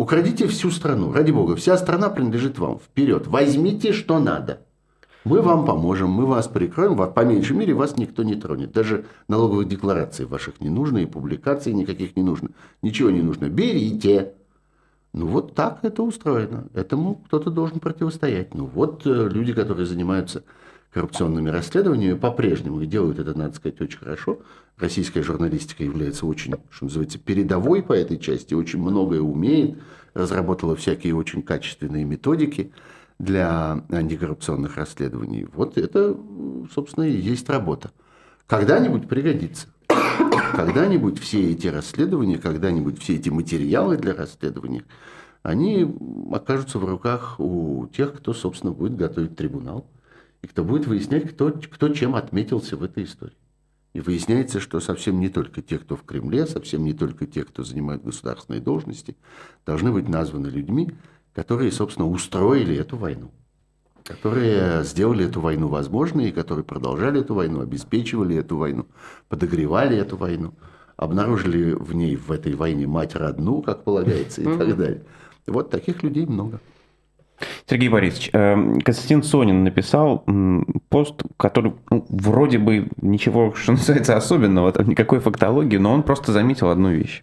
Украдите 0.00 0.46
всю 0.46 0.70
страну, 0.70 1.12
ради 1.12 1.30
бога, 1.30 1.56
вся 1.56 1.76
страна 1.76 2.08
принадлежит 2.08 2.58
вам. 2.58 2.78
Вперед, 2.78 3.26
возьмите, 3.26 3.92
что 3.92 4.18
надо. 4.18 4.62
Мы 5.24 5.42
вам 5.42 5.66
поможем, 5.66 6.08
мы 6.08 6.24
вас 6.24 6.48
прикроем, 6.48 6.96
по 7.12 7.20
меньшей 7.22 7.54
мере 7.54 7.74
вас 7.74 7.98
никто 7.98 8.22
не 8.22 8.34
тронет. 8.34 8.72
Даже 8.72 9.04
налоговых 9.28 9.68
деклараций 9.68 10.24
ваших 10.24 10.58
не 10.62 10.70
нужно, 10.70 10.96
и 10.96 11.04
публикаций 11.04 11.74
никаких 11.74 12.16
не 12.16 12.22
нужно. 12.22 12.48
Ничего 12.80 13.10
не 13.10 13.20
нужно. 13.20 13.50
Берите. 13.50 14.32
Ну 15.12 15.26
вот 15.26 15.54
так 15.54 15.80
это 15.82 16.02
устроено. 16.02 16.64
Этому 16.72 17.16
кто-то 17.26 17.50
должен 17.50 17.78
противостоять. 17.78 18.54
Ну 18.54 18.64
вот 18.64 19.06
э, 19.06 19.28
люди, 19.28 19.52
которые 19.52 19.84
занимаются 19.84 20.44
коррупционными 20.92 21.50
расследованиями, 21.50 22.18
по-прежнему 22.18 22.80
и 22.80 22.86
делают 22.86 23.18
это, 23.18 23.36
надо 23.36 23.54
сказать, 23.54 23.80
очень 23.80 23.98
хорошо. 23.98 24.40
Российская 24.76 25.22
журналистика 25.22 25.84
является 25.84 26.26
очень, 26.26 26.54
что 26.70 26.84
называется, 26.86 27.18
передовой 27.18 27.82
по 27.82 27.92
этой 27.92 28.18
части, 28.18 28.54
очень 28.54 28.80
многое 28.80 29.20
умеет, 29.20 29.78
разработала 30.14 30.74
всякие 30.74 31.14
очень 31.14 31.42
качественные 31.42 32.04
методики 32.04 32.72
для 33.18 33.84
антикоррупционных 33.90 34.76
расследований. 34.76 35.46
Вот 35.54 35.78
это, 35.78 36.16
собственно, 36.74 37.04
и 37.04 37.12
есть 37.12 37.48
работа. 37.48 37.90
Когда-нибудь 38.46 39.08
пригодится. 39.08 39.68
Когда-нибудь 40.52 41.20
все 41.20 41.52
эти 41.52 41.68
расследования, 41.68 42.38
когда-нибудь 42.38 43.00
все 43.00 43.14
эти 43.14 43.28
материалы 43.28 43.96
для 43.96 44.14
расследования, 44.14 44.84
они 45.42 45.86
окажутся 46.32 46.78
в 46.78 46.84
руках 46.84 47.38
у 47.38 47.86
тех, 47.94 48.14
кто, 48.14 48.32
собственно, 48.32 48.72
будет 48.72 48.96
готовить 48.96 49.36
трибунал, 49.36 49.86
и 50.42 50.46
кто 50.46 50.64
будет 50.64 50.86
выяснять, 50.86 51.30
кто, 51.30 51.50
кто 51.52 51.88
чем 51.90 52.14
отметился 52.14 52.76
в 52.76 52.82
этой 52.82 53.04
истории. 53.04 53.36
И 53.92 54.00
выясняется, 54.00 54.60
что 54.60 54.78
совсем 54.80 55.18
не 55.18 55.28
только 55.28 55.62
те, 55.62 55.78
кто 55.78 55.96
в 55.96 56.04
Кремле, 56.04 56.46
совсем 56.46 56.84
не 56.84 56.92
только 56.92 57.26
те, 57.26 57.44
кто 57.44 57.64
занимает 57.64 58.04
государственные 58.04 58.60
должности, 58.60 59.16
должны 59.66 59.90
быть 59.90 60.08
названы 60.08 60.46
людьми, 60.46 60.92
которые, 61.34 61.72
собственно, 61.72 62.08
устроили 62.08 62.76
эту 62.76 62.96
войну, 62.96 63.32
которые 64.04 64.84
сделали 64.84 65.26
эту 65.26 65.40
войну 65.40 65.66
возможной, 65.68 66.28
и 66.28 66.32
которые 66.32 66.64
продолжали 66.64 67.20
эту 67.20 67.34
войну, 67.34 67.60
обеспечивали 67.60 68.36
эту 68.36 68.56
войну, 68.56 68.86
подогревали 69.28 69.96
эту 69.96 70.16
войну, 70.16 70.54
обнаружили 70.96 71.72
в 71.72 71.92
ней, 71.92 72.14
в 72.14 72.30
этой 72.30 72.54
войне 72.54 72.86
мать 72.86 73.16
родну, 73.16 73.60
как 73.60 73.82
полагается, 73.82 74.40
и 74.42 74.44
так 74.44 74.76
далее. 74.76 75.02
Вот 75.46 75.70
таких 75.70 76.04
людей 76.04 76.26
много. 76.26 76.60
Сергей 77.68 77.88
Борисович, 77.88 78.30
эм, 78.32 78.80
Константин 78.80 79.22
Сонин 79.22 79.64
написал 79.64 80.24
пост, 80.88 81.22
который 81.36 81.74
ну, 81.90 82.04
вроде 82.08 82.58
бы 82.58 82.88
ничего, 83.00 83.52
что 83.56 83.72
называется, 83.72 84.16
особенного, 84.16 84.72
там 84.72 84.88
никакой 84.88 85.20
фактологии, 85.20 85.76
но 85.76 85.92
он 85.92 86.02
просто 86.02 86.32
заметил 86.32 86.70
одну 86.70 86.90
вещь, 86.90 87.22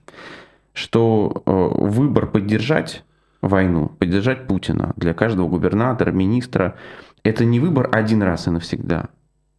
что 0.74 1.44
э, 1.46 1.52
выбор 1.52 2.28
поддержать 2.28 3.04
войну, 3.42 3.90
поддержать 4.00 4.48
Путина 4.48 4.94
для 4.96 5.14
каждого 5.14 5.48
губернатора, 5.48 6.12
министра, 6.12 6.76
это 7.24 7.46
не 7.46 7.60
выбор 7.60 7.90
один 7.92 8.24
раз 8.24 8.48
и 8.48 8.52
навсегда, 8.52 9.10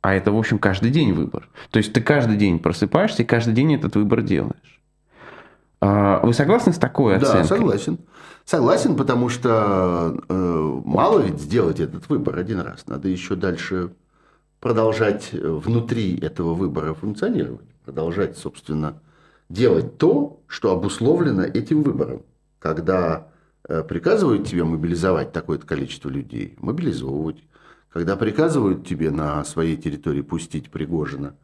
а 0.01 0.15
это, 0.15 0.33
в 0.33 0.39
общем, 0.39 0.59
каждый 0.59 0.91
день 0.91 1.13
выбор. 1.13 1.49
То 1.71 1.79
есть 1.79 1.93
ты 1.93 2.01
каждый 2.01 2.37
день 2.37 2.59
просыпаешься 2.59 3.23
и 3.23 3.27
каждый 3.27 3.55
день 3.55 3.75
этот 3.75 3.97
выбор 3.97 4.23
делаешь. 4.23 4.81
А, 5.81 6.21
вы 6.25 6.33
согласны 6.35 6.73
с 6.73 6.79
такой 6.79 7.17
оценкой? 7.17 7.43
Да, 7.43 7.45
согласен. 7.45 7.99
Согласен, 8.49 8.97
потому 8.97 9.29
что 9.29 10.17
э, 10.29 10.81
мало 10.85 11.21
ведь 11.21 11.41
сделать 11.41 11.81
этот 11.81 12.09
выбор 12.09 12.39
один 12.39 12.61
раз. 12.61 12.87
Надо 12.87 13.09
еще 13.09 13.35
дальше 13.35 13.91
продолжать 14.61 15.31
внутри 15.33 16.19
этого 16.19 16.55
выбора 16.55 16.95
функционировать. 16.95 17.69
Продолжать, 17.85 18.39
собственно, 18.39 19.01
делать 19.49 19.99
то, 19.99 20.41
что 20.47 20.73
обусловлено 20.73 21.43
этим 21.43 21.83
выбором. 21.83 22.23
Когда 22.59 23.29
Э, 23.69 23.83
приказывают 23.83 24.47
тебе 24.49 24.65
мобилизовать 24.65 25.33
такое-то 25.33 25.67
количество 25.67 26.09
людей, 26.09 26.55
мобилизовывать. 26.59 27.45
Когда 27.93 28.17
приказывают 28.17 28.87
тебе 28.87 29.11
на 29.11 29.45
своей 29.45 29.77
территории 29.77 30.23
пустить 30.23 30.71
Пригожина 30.71 31.35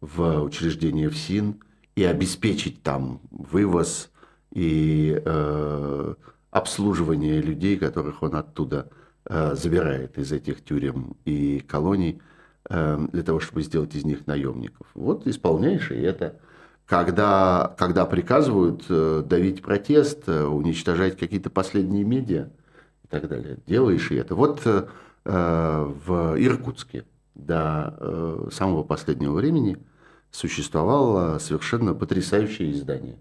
в 0.00 0.42
учреждение 0.42 1.10
ФСИН 1.10 1.56
и 1.94 2.04
обеспечить 2.04 2.82
там 2.82 3.20
вывоз 3.30 4.10
и 4.52 5.20
э, 5.22 6.14
обслуживание 6.56 7.42
людей, 7.42 7.76
которых 7.76 8.22
он 8.22 8.34
оттуда 8.34 8.88
э, 9.26 9.54
забирает 9.54 10.16
из 10.16 10.32
этих 10.32 10.64
тюрем 10.64 11.14
и 11.26 11.60
колоний, 11.60 12.22
э, 12.70 12.98
для 13.12 13.22
того, 13.22 13.40
чтобы 13.40 13.62
сделать 13.62 13.94
из 13.94 14.04
них 14.04 14.26
наемников. 14.26 14.86
Вот 14.94 15.26
исполняешь 15.26 15.90
и 15.90 16.00
это 16.00 16.40
когда, 16.86 17.74
когда 17.76 18.06
приказывают 18.06 18.84
э, 18.88 19.22
давить 19.26 19.60
протест, 19.60 20.28
уничтожать 20.28 21.18
какие-то 21.18 21.50
последние 21.50 22.04
медиа 22.04 22.48
и 23.04 23.08
так 23.08 23.28
далее. 23.28 23.58
Делаешь 23.66 24.10
и 24.10 24.14
это. 24.14 24.34
Вот 24.34 24.64
в 25.24 26.36
Иркутске 26.38 27.04
до 27.34 28.48
самого 28.52 28.84
последнего 28.84 29.32
времени 29.32 29.76
существовало 30.30 31.38
совершенно 31.38 31.94
потрясающее 31.94 32.70
издание 32.70 33.18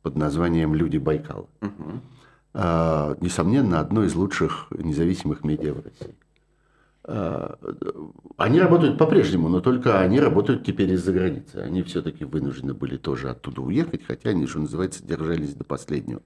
под 0.00 0.16
названием 0.16 0.74
«Люди 0.74 0.96
Байкала». 0.96 1.46
Угу. 1.60 2.00
Несомненно, 2.54 3.80
одно 3.80 4.04
из 4.04 4.14
лучших 4.14 4.66
независимых 4.70 5.42
медиа 5.42 5.72
в 5.72 5.84
России. 5.84 6.14
Э, 7.04 7.54
они 8.36 8.60
работают 8.60 8.98
по-прежнему, 8.98 9.48
но 9.48 9.60
только 9.60 10.00
они 10.00 10.20
работают 10.20 10.64
теперь 10.64 10.90
из-за 10.92 11.12
границы. 11.12 11.56
Они 11.56 11.82
все-таки 11.82 12.24
вынуждены 12.24 12.74
были 12.74 12.96
тоже 12.96 13.30
оттуда 13.30 13.60
уехать, 13.62 14.02
хотя 14.06 14.30
они, 14.30 14.46
что 14.46 14.60
называется, 14.60 15.04
держались 15.04 15.54
до 15.54 15.64
последнего. 15.64 16.22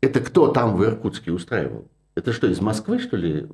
Это 0.00 0.20
кто 0.20 0.48
там 0.48 0.76
в 0.76 0.84
Иркутске 0.84 1.32
устраивал? 1.32 1.88
Это 2.14 2.32
что, 2.32 2.46
из 2.46 2.60
Москвы, 2.60 2.98
что 2.98 3.16
ли, 3.16 3.46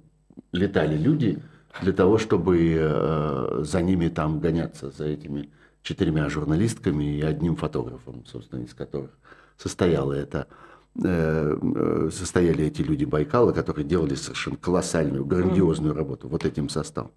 летали 0.52 0.96
люди 0.96 1.42
для 1.82 1.92
того, 1.92 2.18
чтобы 2.18 2.76
э, 2.78 3.62
за 3.64 3.82
ними 3.82 4.08
там 4.08 4.40
гоняться, 4.40 4.90
за 4.90 5.04
этими 5.04 5.50
четырьмя 5.82 6.28
журналистками 6.28 7.18
и 7.18 7.22
одним 7.22 7.56
фотографом, 7.56 8.24
собственно, 8.26 8.62
из 8.62 8.74
которых 8.74 9.10
состояла 9.56 10.12
эта 10.12 10.48
состояли 10.96 12.64
эти 12.64 12.82
люди 12.82 13.04
Байкала, 13.04 13.52
которые 13.52 13.84
делали 13.84 14.14
совершенно 14.14 14.56
колоссальную, 14.56 15.24
грандиозную 15.24 15.94
работу 15.94 16.28
вот 16.28 16.44
этим 16.44 16.68
составом. 16.68 17.12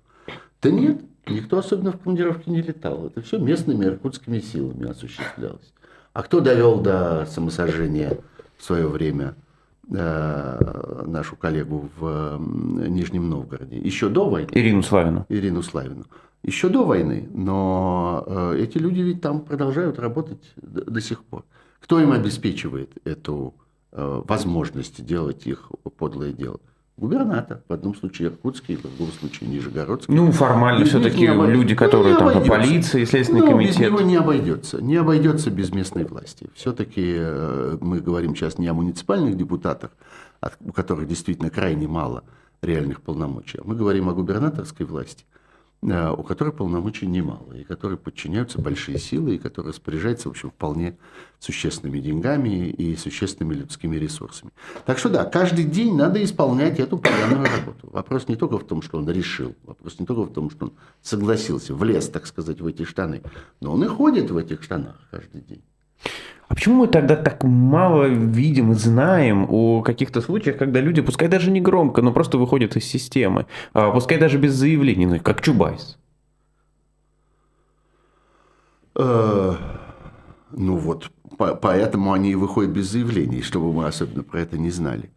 Да 0.61 0.69
нет, 0.69 1.01
никто 1.27 1.57
особенно 1.57 1.91
в 1.91 1.97
командировке 1.97 2.51
не 2.51 2.61
летал. 2.61 3.07
Это 3.07 3.21
все 3.21 3.39
местными 3.39 3.85
иркутскими 3.85 4.39
силами 4.39 4.89
осуществлялось. 4.89 5.73
А 6.13 6.21
кто 6.21 6.41
довел 6.41 6.79
до 6.79 7.25
самосожжения 7.25 8.19
в 8.57 8.63
свое 8.63 8.87
время 8.87 9.33
э, 9.89 11.03
нашу 11.07 11.35
коллегу 11.35 11.89
в 11.97 12.37
Нижнем 12.87 13.29
Новгороде? 13.29 13.79
Еще 13.79 14.09
до 14.09 14.29
войны. 14.29 14.49
Ирину 14.51 14.83
Славину. 14.83 15.25
Ирину 15.29 15.63
Славину. 15.63 16.05
Еще 16.43 16.69
до 16.69 16.85
войны. 16.85 17.27
Но 17.33 18.53
эти 18.55 18.77
люди 18.77 18.99
ведь 19.01 19.21
там 19.21 19.41
продолжают 19.41 19.97
работать 19.97 20.53
до 20.57 20.99
сих 21.01 21.23
пор. 21.23 21.43
Кто 21.81 21.99
им 21.99 22.11
обеспечивает 22.11 22.91
эту 23.03 23.55
Э, 23.93 24.21
возможности 24.25 25.01
делать 25.01 25.45
их 25.45 25.69
подлое 25.97 26.31
дело. 26.31 26.61
Губернатор, 26.95 27.61
в 27.67 27.73
одном 27.73 27.93
случае 27.93 28.29
Иркутский, 28.29 28.77
в 28.77 28.83
другом 28.83 29.11
случае 29.11 29.49
Нижегородский. 29.49 30.13
Ну, 30.13 30.31
формально 30.31 30.85
все-таки 30.85 31.25
люди, 31.25 31.75
которые 31.75 32.13
ну, 32.13 32.19
там 32.19 32.27
обойдется. 32.29 32.51
полиция, 32.51 33.05
Следственный 33.05 33.41
ну, 33.41 33.47
комитет. 33.47 33.79
Без 33.79 33.87
него 33.87 34.01
не 34.01 34.15
обойдется. 34.15 34.81
Не 34.81 34.95
обойдется 34.95 35.49
без 35.51 35.73
местной 35.73 36.05
власти. 36.05 36.49
Все-таки 36.53 37.15
э, 37.17 37.77
мы 37.81 37.99
говорим 37.99 38.33
сейчас 38.33 38.57
не 38.57 38.67
о 38.67 38.73
муниципальных 38.73 39.35
депутатах, 39.35 39.91
у 40.61 40.71
которых 40.71 41.09
действительно 41.09 41.49
крайне 41.49 41.89
мало 41.89 42.23
реальных 42.61 43.01
полномочий, 43.01 43.57
а 43.57 43.63
мы 43.65 43.75
говорим 43.75 44.07
о 44.07 44.13
губернаторской 44.13 44.85
власти– 44.85 45.25
у 45.83 46.23
которой 46.23 46.53
полномочий 46.53 47.07
немало, 47.07 47.53
и 47.53 47.63
которые 47.63 47.97
подчиняются 47.97 48.61
большие 48.61 48.99
силы, 48.99 49.35
и 49.35 49.37
которые 49.39 49.71
распоряжаются, 49.71 50.29
в 50.29 50.31
общем, 50.31 50.51
вполне 50.51 50.97
существенными 51.39 51.99
деньгами 51.99 52.69
и 52.69 52.95
существенными 52.95 53.55
людскими 53.55 53.95
ресурсами. 53.95 54.51
Так 54.85 54.99
что 54.99 55.09
да, 55.09 55.25
каждый 55.25 55.65
день 55.65 55.95
надо 55.95 56.23
исполнять 56.23 56.79
эту 56.79 56.99
поганую 56.99 57.45
работу. 57.45 57.89
Вопрос 57.91 58.27
не 58.27 58.35
только 58.35 58.59
в 58.59 58.63
том, 58.63 58.83
что 58.83 58.99
он 58.99 59.09
решил, 59.09 59.55
вопрос 59.63 59.99
не 59.99 60.05
только 60.05 60.29
в 60.29 60.33
том, 60.33 60.51
что 60.51 60.67
он 60.67 60.73
согласился, 61.01 61.73
влез, 61.73 62.09
так 62.09 62.27
сказать, 62.27 62.61
в 62.61 62.67
эти 62.67 62.83
штаны, 62.83 63.23
но 63.59 63.73
он 63.73 63.83
и 63.83 63.87
ходит 63.87 64.29
в 64.29 64.37
этих 64.37 64.61
штанах 64.61 64.97
каждый 65.09 65.41
день. 65.41 65.63
А 66.51 66.53
почему 66.53 66.81
мы 66.81 66.87
тогда 66.89 67.15
так 67.15 67.45
мало 67.45 68.07
видим 68.07 68.73
и 68.73 68.75
знаем 68.75 69.47
о 69.49 69.81
каких-то 69.81 70.19
случаях, 70.19 70.57
когда 70.57 70.81
люди, 70.81 71.01
пускай 71.01 71.29
даже 71.29 71.49
не 71.49 71.61
громко, 71.61 72.01
но 72.01 72.11
просто 72.11 72.37
выходят 72.37 72.75
из 72.75 72.83
системы, 72.83 73.45
а 73.71 73.89
пускай 73.91 74.19
даже 74.19 74.37
без 74.37 74.53
заявлений, 74.53 75.05
ну, 75.05 75.19
как 75.21 75.41
Чубайс? 75.41 75.97
Э, 78.95 79.55
ну 80.51 80.75
вот, 80.75 81.09
поэтому 81.37 82.11
они 82.11 82.31
и 82.31 82.35
выходят 82.35 82.71
без 82.71 82.91
заявлений, 82.91 83.43
чтобы 83.43 83.71
мы 83.71 83.87
особенно 83.87 84.23
про 84.23 84.41
это 84.41 84.57
не 84.57 84.71
знали. 84.71 85.09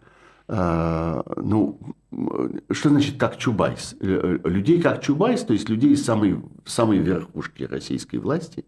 Э, 0.47 1.21
ну, 1.35 1.81
что 2.71 2.91
значит 2.91 3.19
как 3.19 3.39
Чубайс? 3.39 3.97
Э, 4.01 4.39
людей 4.45 4.81
как 4.81 5.03
Чубайс, 5.03 5.43
то 5.43 5.53
есть 5.53 5.69
людей 5.69 5.97
самой, 5.97 6.41
самой 6.65 6.99
верхушки 6.99 7.65
российской 7.65 8.19
власти, 8.19 8.65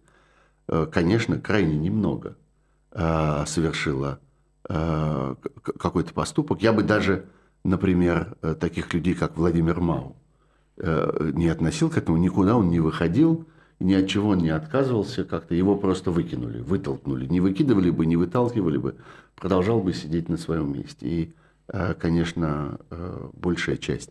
конечно, 0.90 1.38
крайне 1.38 1.76
немного– 1.76 2.36
совершила 2.96 4.20
э, 4.68 5.34
какой-то 5.78 6.12
поступок. 6.12 6.62
Я 6.62 6.72
бы 6.72 6.82
даже, 6.82 7.26
например, 7.64 8.36
э, 8.42 8.54
таких 8.54 8.92
людей, 8.94 9.14
как 9.14 9.36
Владимир 9.36 9.80
Мау, 9.80 10.16
э, 10.78 11.30
не 11.34 11.48
относил 11.48 11.90
к 11.90 11.98
этому, 11.98 12.16
никуда 12.16 12.56
он 12.56 12.70
не 12.70 12.80
выходил, 12.80 13.46
ни 13.80 13.94
от 13.94 14.08
чего 14.08 14.30
он 14.30 14.38
не 14.38 14.50
отказывался, 14.50 15.24
как-то 15.24 15.54
его 15.54 15.76
просто 15.76 16.10
выкинули, 16.10 16.60
вытолкнули. 16.60 17.26
Не 17.26 17.40
выкидывали 17.40 17.90
бы, 17.90 18.06
не 18.06 18.16
выталкивали 18.16 18.78
бы, 18.78 18.96
продолжал 19.34 19.80
бы 19.80 19.92
сидеть 19.92 20.28
на 20.28 20.36
своем 20.36 20.72
месте. 20.72 21.06
И, 21.06 21.34
э, 21.68 21.94
конечно, 21.94 22.78
э, 22.90 23.28
большая 23.34 23.76
часть 23.76 24.10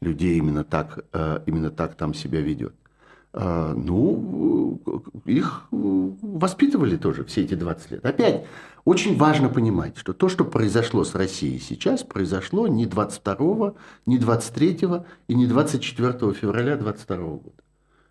людей 0.00 0.36
именно 0.38 0.64
так, 0.64 1.04
э, 1.12 1.40
именно 1.46 1.70
так 1.70 1.94
там 1.94 2.14
себя 2.14 2.40
ведет. 2.40 2.74
Ну, 3.34 4.80
их 5.24 5.66
воспитывали 5.70 6.96
тоже 6.96 7.24
все 7.24 7.42
эти 7.42 7.54
20 7.54 7.90
лет. 7.90 8.06
Опять, 8.06 8.46
очень 8.84 9.16
важно 9.16 9.48
понимать, 9.48 9.96
что 9.96 10.12
то, 10.12 10.28
что 10.28 10.44
произошло 10.44 11.04
с 11.04 11.14
Россией 11.14 11.58
сейчас, 11.58 12.04
произошло 12.04 12.68
не 12.68 12.86
22, 12.86 13.74
не 14.06 14.18
23 14.18 14.78
и 15.28 15.34
не 15.34 15.46
24 15.46 16.32
февраля 16.34 16.76
22 16.76 17.16
года. 17.16 17.50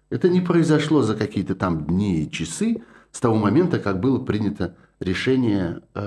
Это 0.10 0.30
не 0.30 0.42
произошло 0.42 1.02
за 1.04 1.16
какие-то 1.16 1.56
там 1.56 1.86
дни 1.86 2.24
и 2.24 2.32
часы 2.32 2.84
с 3.12 3.20
того 3.20 3.36
момента, 3.36 3.80
как 3.80 4.00
было 4.00 4.20
принято 4.20 4.76
решение 5.00 5.82
э, 5.94 6.00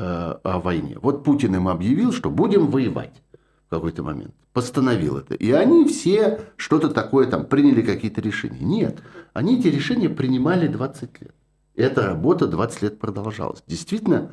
о 0.42 0.60
войне. 0.60 0.98
Вот 1.00 1.24
Путин 1.24 1.54
им 1.54 1.68
объявил, 1.68 2.12
что 2.12 2.30
будем 2.30 2.66
воевать 2.66 3.22
в 3.66 3.70
какой-то 3.70 4.02
момент. 4.02 4.34
Постановил 4.52 5.18
это. 5.18 5.34
И 5.34 5.50
они 5.50 5.86
все 5.86 6.40
что-то 6.56 6.88
такое 6.90 7.26
там 7.26 7.46
приняли 7.46 7.82
какие-то 7.82 8.20
решения. 8.20 8.60
Нет, 8.60 9.02
они 9.32 9.58
эти 9.58 9.68
решения 9.68 10.08
принимали 10.08 10.68
20 10.68 11.20
лет. 11.20 11.34
Эта 11.74 12.02
работа 12.02 12.46
20 12.46 12.82
лет 12.82 12.98
продолжалась. 12.98 13.62
Действительно, 13.66 14.30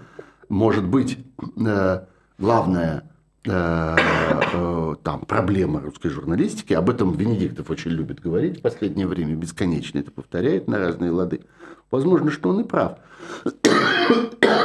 может 0.49 0.85
быть, 0.85 1.17
э, 1.57 2.05
главное 2.37 3.11
там 3.43 5.21
проблема 5.27 5.81
русской 5.81 6.09
журналистики. 6.09 6.73
Об 6.73 6.89
этом 6.89 7.13
Венедиктов 7.13 7.69
очень 7.69 7.91
любит 7.91 8.21
говорить 8.21 8.59
в 8.59 8.61
последнее 8.61 9.07
время, 9.07 9.35
бесконечно 9.35 9.99
это 9.99 10.11
повторяет 10.11 10.67
на 10.67 10.77
разные 10.77 11.11
лады. 11.11 11.41
Возможно, 11.91 12.31
что 12.31 12.49
он 12.49 12.61
и 12.61 12.63
прав. 12.63 12.97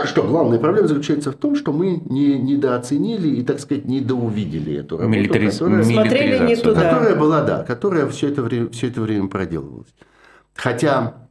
Что 0.05 0.23
главная 0.23 0.59
проблема 0.59 0.89
заключается 0.89 1.31
в 1.31 1.37
том, 1.37 1.55
что 1.55 1.73
мы 1.73 2.01
не 2.07 2.39
недооценили 2.39 3.29
и, 3.29 3.43
так 3.43 3.61
сказать, 3.61 3.85
недоувидели 3.85 4.77
эту 4.77 4.97
работу, 4.97 5.17
Милитариз... 5.17 5.59
которая, 5.59 5.85
Смотрели 5.85 6.47
не 6.47 6.57
туда. 6.57 6.83
которая 6.83 7.17
была, 7.17 7.43
да, 7.43 7.63
которая 7.63 8.07
все 8.09 8.29
это 8.29 8.43
время, 8.43 8.71
все 8.71 8.89
это 8.89 9.01
время 9.01 9.29
проделывалась. 9.29 9.95
Хотя 10.55 11.29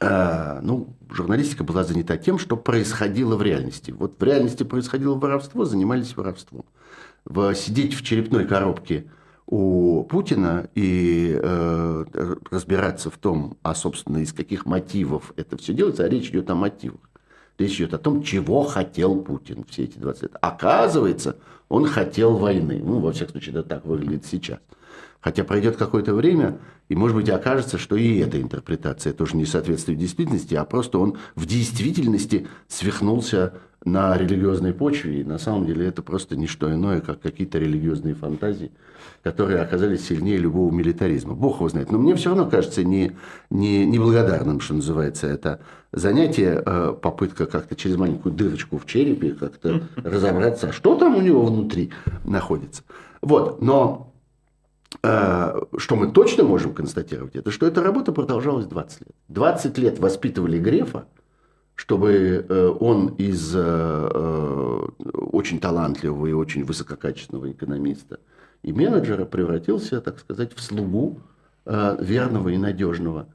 э, 0.00 0.60
ну, 0.62 0.93
журналистика 1.10 1.64
была 1.64 1.84
занята 1.84 2.16
тем, 2.16 2.38
что 2.38 2.56
происходило 2.56 3.36
в 3.36 3.42
реальности. 3.42 3.90
Вот 3.90 4.18
в 4.18 4.22
реальности 4.22 4.62
происходило 4.62 5.14
воровство, 5.14 5.64
занимались 5.64 6.16
воровством. 6.16 6.64
В, 7.24 7.54
сидеть 7.54 7.94
в 7.94 8.02
черепной 8.02 8.46
коробке 8.46 9.06
у 9.46 10.04
Путина 10.04 10.68
и 10.74 11.38
э, 11.40 12.04
разбираться 12.50 13.10
в 13.10 13.18
том, 13.18 13.56
а, 13.62 13.74
собственно, 13.74 14.18
из 14.18 14.32
каких 14.32 14.66
мотивов 14.66 15.32
это 15.36 15.56
все 15.56 15.74
делается, 15.74 16.04
а 16.04 16.08
речь 16.08 16.30
идет 16.30 16.50
о 16.50 16.54
мотивах. 16.54 17.00
Речь 17.58 17.76
идет 17.76 17.94
о 17.94 17.98
том, 17.98 18.22
чего 18.22 18.64
хотел 18.64 19.20
Путин 19.20 19.64
все 19.68 19.84
эти 19.84 19.98
20 19.98 20.22
лет. 20.22 20.36
Оказывается, 20.40 21.36
он 21.68 21.86
хотел 21.86 22.36
войны. 22.36 22.80
Ну, 22.84 22.98
во 22.98 23.12
всяком 23.12 23.32
случае, 23.32 23.58
это 23.58 23.62
так 23.62 23.84
выглядит 23.84 24.24
сейчас. 24.26 24.58
Хотя 25.24 25.42
пройдет 25.42 25.76
какое-то 25.76 26.12
время, 26.12 26.58
и, 26.90 26.94
может 26.94 27.16
быть, 27.16 27.30
окажется, 27.30 27.78
что 27.78 27.96
и 27.96 28.18
эта 28.18 28.38
интерпретация 28.38 29.14
тоже 29.14 29.38
не 29.38 29.46
соответствует 29.46 29.98
действительности, 29.98 30.54
а 30.54 30.66
просто 30.66 30.98
он 30.98 31.16
в 31.34 31.46
действительности 31.46 32.46
свихнулся 32.68 33.54
на 33.86 34.18
религиозной 34.18 34.74
почве. 34.74 35.22
И 35.22 35.24
на 35.24 35.38
самом 35.38 35.64
деле 35.64 35.86
это 35.86 36.02
просто 36.02 36.36
не 36.36 36.46
что 36.46 36.70
иное, 36.70 37.00
как 37.00 37.22
какие-то 37.22 37.58
религиозные 37.58 38.14
фантазии, 38.14 38.70
которые 39.22 39.62
оказались 39.62 40.06
сильнее 40.06 40.36
любого 40.36 40.70
милитаризма. 40.70 41.32
Бог 41.32 41.56
его 41.56 41.70
знает. 41.70 41.90
Но 41.90 41.96
мне 41.96 42.14
все 42.16 42.28
равно 42.28 42.44
кажется 42.44 42.84
не, 42.84 43.12
не, 43.48 43.86
неблагодарным, 43.86 44.60
что 44.60 44.74
называется, 44.74 45.26
это 45.26 45.60
занятие, 45.90 46.62
э, 46.62 46.94
попытка 47.00 47.46
как-то 47.46 47.74
через 47.76 47.96
маленькую 47.96 48.34
дырочку 48.34 48.76
в 48.76 48.84
черепе 48.84 49.30
как-то 49.30 49.84
разобраться, 49.96 50.70
что 50.70 50.96
там 50.96 51.16
у 51.16 51.22
него 51.22 51.46
внутри 51.46 51.92
находится. 52.24 52.82
Вот, 53.22 53.62
но 53.62 54.10
что 55.02 55.96
мы 55.96 56.10
точно 56.12 56.44
можем 56.44 56.74
констатировать, 56.74 57.36
это 57.36 57.50
что 57.50 57.66
эта 57.66 57.82
работа 57.82 58.12
продолжалась 58.12 58.66
20 58.66 59.00
лет. 59.00 59.16
20 59.28 59.78
лет 59.78 59.98
воспитывали 59.98 60.58
Грефа, 60.58 61.06
чтобы 61.74 62.46
э, 62.48 62.68
он 62.80 63.08
из 63.18 63.52
э, 63.54 64.86
очень 65.12 65.58
талантливого 65.58 66.26
и 66.26 66.32
очень 66.32 66.64
высококачественного 66.64 67.50
экономиста 67.50 68.20
и 68.62 68.72
менеджера 68.72 69.24
превратился, 69.24 70.00
так 70.00 70.18
сказать, 70.20 70.54
в 70.54 70.60
слугу 70.60 71.20
верного 71.66 72.50
и 72.50 72.58
надежного 72.58 73.26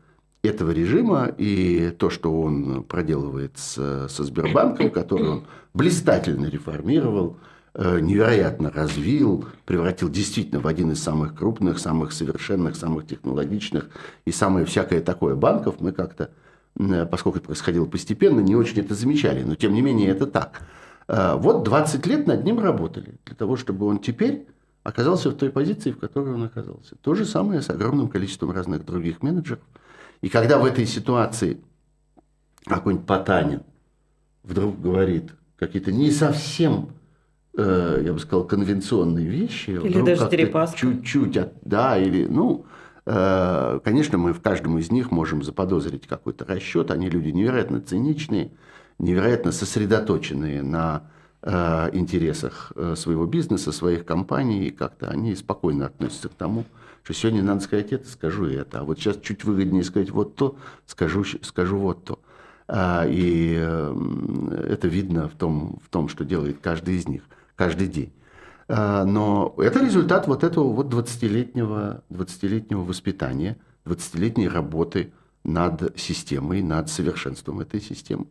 этого 0.44 0.70
режима 0.70 1.34
и 1.36 1.92
то, 1.98 2.12
что 2.12 2.40
он 2.42 2.84
проделывает 2.84 3.58
с, 3.58 4.08
со 4.08 4.24
Сбербанком, 4.24 4.92
который 4.92 5.28
он 5.28 5.44
блистательно 5.74 6.46
реформировал, 6.46 7.38
Э, 7.38 7.59
невероятно 7.76 8.72
развил, 8.72 9.46
превратил 9.66 10.10
действительно 10.10 10.60
в 10.60 10.68
один 10.68 10.92
из 10.92 11.02
самых 11.02 11.36
крупных, 11.36 11.80
самых 11.80 12.12
совершенных, 12.12 12.76
самых 12.76 13.08
технологичных 13.08 13.90
и 14.26 14.32
самое 14.32 14.66
всякое 14.66 15.02
такое 15.02 15.36
банков, 15.36 15.76
мы 15.80 15.92
как-то, 15.92 16.32
э, 16.80 17.06
поскольку 17.06 17.38
это 17.38 17.48
происходило 17.48 17.86
постепенно, 17.86 18.40
не 18.40 18.56
очень 18.56 18.80
это 18.80 18.96
замечали, 18.96 19.44
но 19.44 19.56
тем 19.56 19.74
не 19.74 19.82
менее 19.82 20.10
это 20.10 20.26
так. 20.26 20.62
Э, 21.08 21.36
вот 21.36 21.64
20 21.64 22.06
лет 22.08 22.28
над 22.28 22.44
ним 22.44 22.60
работали, 22.60 23.16
для 23.26 23.36
того, 23.36 23.56
чтобы 23.56 23.86
он 23.86 24.00
теперь 24.00 24.48
оказался 24.84 25.30
в 25.30 25.36
той 25.36 25.52
позиции, 25.52 25.92
в 25.92 26.00
которой 26.00 26.34
он 26.34 26.44
оказался. 26.44 26.96
То 26.96 27.14
же 27.14 27.26
самое 27.26 27.62
с 27.62 27.70
огромным 27.70 28.08
количеством 28.10 28.52
разных 28.52 28.86
других 28.86 29.22
менеджеров. 29.22 29.62
И 30.22 30.30
когда 30.30 30.58
в 30.58 30.66
этой 30.66 30.86
ситуации 30.86 31.62
какой-нибудь 32.66 33.06
Потанин 33.06 33.62
вдруг 34.44 34.80
говорит 34.82 35.32
какие-то 35.58 35.92
не 35.92 36.12
совсем 36.12 36.90
Э, 37.58 38.02
я 38.04 38.14
бы 38.14 38.20
сказал, 38.20 38.46
конвенционные 38.46 39.26
вещи. 39.26 39.72
Или 39.72 40.02
даже 40.02 40.30
Дерипаска. 40.30 40.78
Чуть-чуть, 40.78 41.38
да, 41.64 41.98
или, 41.98 42.28
ну, 42.28 42.66
э, 43.06 43.80
конечно, 43.84 44.18
мы 44.18 44.34
в 44.34 44.42
каждом 44.42 44.78
из 44.78 44.92
них 44.92 45.10
можем 45.10 45.42
заподозрить 45.42 46.06
какой-то 46.06 46.46
расчет. 46.46 46.92
Они 46.92 47.10
люди 47.10 47.30
невероятно 47.30 47.82
циничные, 47.82 48.52
невероятно 49.00 49.52
сосредоточенные 49.52 50.62
на 50.62 51.10
э, 51.42 51.90
интересах 51.94 52.72
своего 52.96 53.26
бизнеса, 53.26 53.72
своих 53.72 54.06
компаний, 54.06 54.68
и 54.68 54.72
как-то 54.72 55.10
они 55.10 55.36
спокойно 55.36 55.88
относятся 55.88 56.30
к 56.30 56.36
тому, 56.36 56.66
что 57.04 57.14
сегодня 57.14 57.42
надо 57.42 57.62
сказать 57.62 57.92
это, 57.92 58.08
скажу 58.08 58.46
это, 58.46 58.82
а 58.82 58.84
вот 58.84 59.00
сейчас 59.00 59.18
чуть 59.22 59.44
выгоднее 59.44 59.84
сказать 59.84 60.12
вот 60.12 60.36
то, 60.36 60.56
скажу, 60.86 61.24
скажу 61.42 61.78
вот 61.78 62.04
то. 62.04 62.20
А, 62.68 63.06
и 63.08 63.54
это 63.54 64.88
видно 64.88 65.28
в 65.28 65.34
том, 65.34 65.80
в 65.84 65.90
том, 65.90 66.08
что 66.10 66.24
делает 66.24 66.60
каждый 66.62 66.96
из 66.96 67.08
них 67.08 67.24
каждый 67.60 67.88
день. 67.88 68.14
А, 68.70 69.04
но 69.04 69.54
это 69.58 69.84
результат 69.84 70.28
вот 70.28 70.46
этого 70.46 70.72
вот 70.72 70.88
20-летнего, 70.88 72.04
20-летнего 72.10 72.86
воспитания, 72.86 73.58
20-летней 73.86 74.48
работы 74.48 75.12
над 75.44 76.00
системой, 76.00 76.62
над 76.62 76.90
совершенством 76.90 77.60
этой 77.60 77.82
системы. 77.82 78.28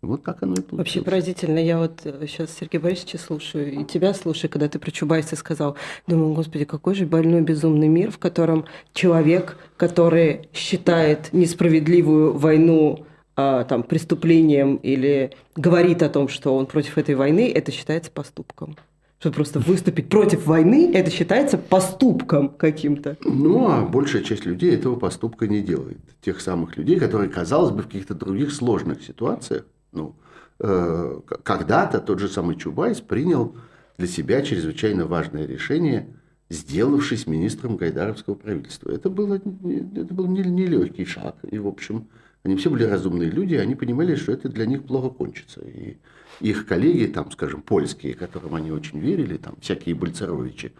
Вот 0.00 0.24
так 0.24 0.42
оно 0.42 0.54
и 0.54 0.56
получилось. 0.56 0.78
Вообще 0.78 1.02
поразительно. 1.02 1.58
Я 1.58 1.78
вот 1.78 2.00
сейчас 2.26 2.48
э, 2.48 2.60
Сергея 2.60 2.80
Борисовича 2.80 3.18
слушаю, 3.18 3.70
и 3.70 3.84
тебя 3.84 4.14
слушаю, 4.14 4.50
когда 4.50 4.68
ты 4.68 4.78
про 4.78 4.90
Чубайса 4.90 5.36
сказал. 5.36 5.76
Думаю, 6.06 6.32
господи, 6.32 6.64
какой 6.64 6.94
же 6.94 7.04
больной 7.04 7.42
безумный 7.42 7.88
мир, 7.88 8.10
в 8.10 8.18
котором 8.18 8.64
человек, 8.94 9.58
который 9.76 10.48
считает 10.54 11.32
несправедливую 11.32 12.38
войну 12.38 13.06
а, 13.34 13.64
там, 13.64 13.82
преступлением 13.82 14.76
или 14.76 15.32
говорит 15.56 16.02
о 16.02 16.08
том, 16.08 16.28
что 16.28 16.54
он 16.54 16.66
против 16.66 16.98
этой 16.98 17.14
войны, 17.14 17.50
это 17.50 17.72
считается 17.72 18.10
поступком. 18.10 18.76
Что 19.20 19.30
просто 19.30 19.60
выступить 19.60 20.08
против 20.08 20.46
войны, 20.46 20.90
это 20.92 21.10
считается 21.10 21.56
поступком 21.56 22.48
каким-то. 22.48 23.16
Ну, 23.24 23.70
а 23.70 23.86
большая 23.86 24.22
часть 24.22 24.44
людей 24.44 24.74
этого 24.74 24.96
поступка 24.96 25.46
не 25.46 25.62
делает. 25.62 25.98
Тех 26.20 26.40
самых 26.40 26.76
людей, 26.76 26.98
которые, 26.98 27.30
казалось 27.30 27.70
бы, 27.70 27.82
в 27.82 27.86
каких-то 27.86 28.14
других 28.14 28.52
сложных 28.52 29.02
ситуациях, 29.02 29.64
ну, 29.92 30.16
э, 30.58 31.20
когда-то 31.42 32.00
тот 32.00 32.18
же 32.18 32.28
самый 32.28 32.56
Чубайс 32.56 33.00
принял 33.00 33.54
для 33.96 34.08
себя 34.08 34.42
чрезвычайно 34.42 35.06
важное 35.06 35.46
решение, 35.46 36.08
сделавшись 36.50 37.26
министром 37.26 37.76
Гайдаровского 37.76 38.34
правительства. 38.34 38.90
Это, 38.90 39.08
было, 39.08 39.36
это 39.36 40.14
был 40.14 40.26
нелегкий 40.26 41.04
шаг. 41.04 41.36
И, 41.50 41.58
в 41.58 41.68
общем, 41.68 42.08
они 42.44 42.56
все 42.56 42.70
были 42.70 42.84
разумные 42.84 43.30
люди, 43.30 43.54
они 43.54 43.74
понимали, 43.74 44.16
что 44.16 44.32
это 44.32 44.48
для 44.48 44.66
них 44.66 44.84
плохо 44.84 45.10
кончится. 45.10 45.60
И 45.60 45.98
их 46.40 46.66
коллеги, 46.66 47.06
там, 47.06 47.30
скажем, 47.30 47.62
польские, 47.62 48.14
которым 48.14 48.54
они 48.54 48.72
очень 48.72 48.98
верили, 48.98 49.36
там, 49.36 49.54
всякие 49.60 49.94
Бальцеровичи, 49.94 50.72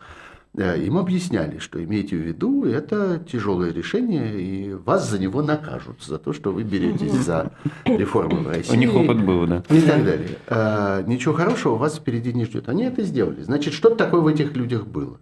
э, 0.57 0.85
им 0.85 0.98
объясняли, 0.98 1.59
что 1.59 1.83
имейте 1.83 2.16
в 2.16 2.20
виду, 2.20 2.64
это 2.64 3.25
тяжелое 3.31 3.72
решение, 3.72 4.40
и 4.40 4.75
вас 4.75 5.09
за 5.09 5.20
него 5.20 5.40
накажут, 5.40 6.03
за 6.03 6.18
то, 6.18 6.33
что 6.33 6.53
вы 6.53 6.64
беретесь 6.64 7.12
за 7.12 7.53
реформы 7.85 8.40
в 8.40 8.48
России. 8.48 8.72
У 8.72 8.79
них 8.79 8.94
опыт 8.94 9.25
был, 9.25 9.46
да. 9.46 9.62
И 9.70 9.81
так 9.83 10.05
далее. 10.05 10.38
А, 10.48 11.03
ничего 11.03 11.35
хорошего 11.35 11.77
вас 11.77 11.96
впереди 11.96 12.33
не 12.33 12.44
ждет. 12.44 12.68
Они 12.68 12.83
это 12.83 13.03
сделали. 13.05 13.42
Значит, 13.42 13.75
что-то 13.75 13.96
такое 13.96 14.20
в 14.20 14.27
этих 14.27 14.57
людях 14.57 14.87
было. 14.87 15.20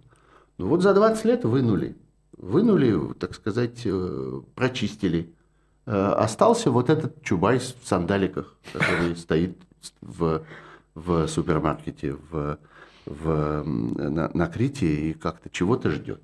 Ну 0.57 0.67
вот 0.67 0.81
за 0.81 0.93
20 0.93 1.25
лет 1.25 1.45
вынули 1.45 1.95
вынули, 2.41 3.13
так 3.19 3.35
сказать, 3.35 3.81
э, 3.85 4.41
прочистили. 4.55 5.33
Э, 5.91 6.13
остался 6.13 6.71
вот 6.71 6.89
этот 6.89 7.21
Чубайс 7.21 7.75
в 7.83 7.85
сандаликах, 7.85 8.55
который 8.71 9.13
стоит 9.17 9.57
в, 10.01 10.41
в 10.95 11.27
супермаркете 11.27 12.15
в, 12.31 12.57
в, 13.05 13.63
на, 13.65 14.31
на 14.33 14.47
Крите 14.47 14.85
и 14.85 15.13
как-то 15.13 15.49
чего-то 15.49 15.89
ждет. 15.89 16.21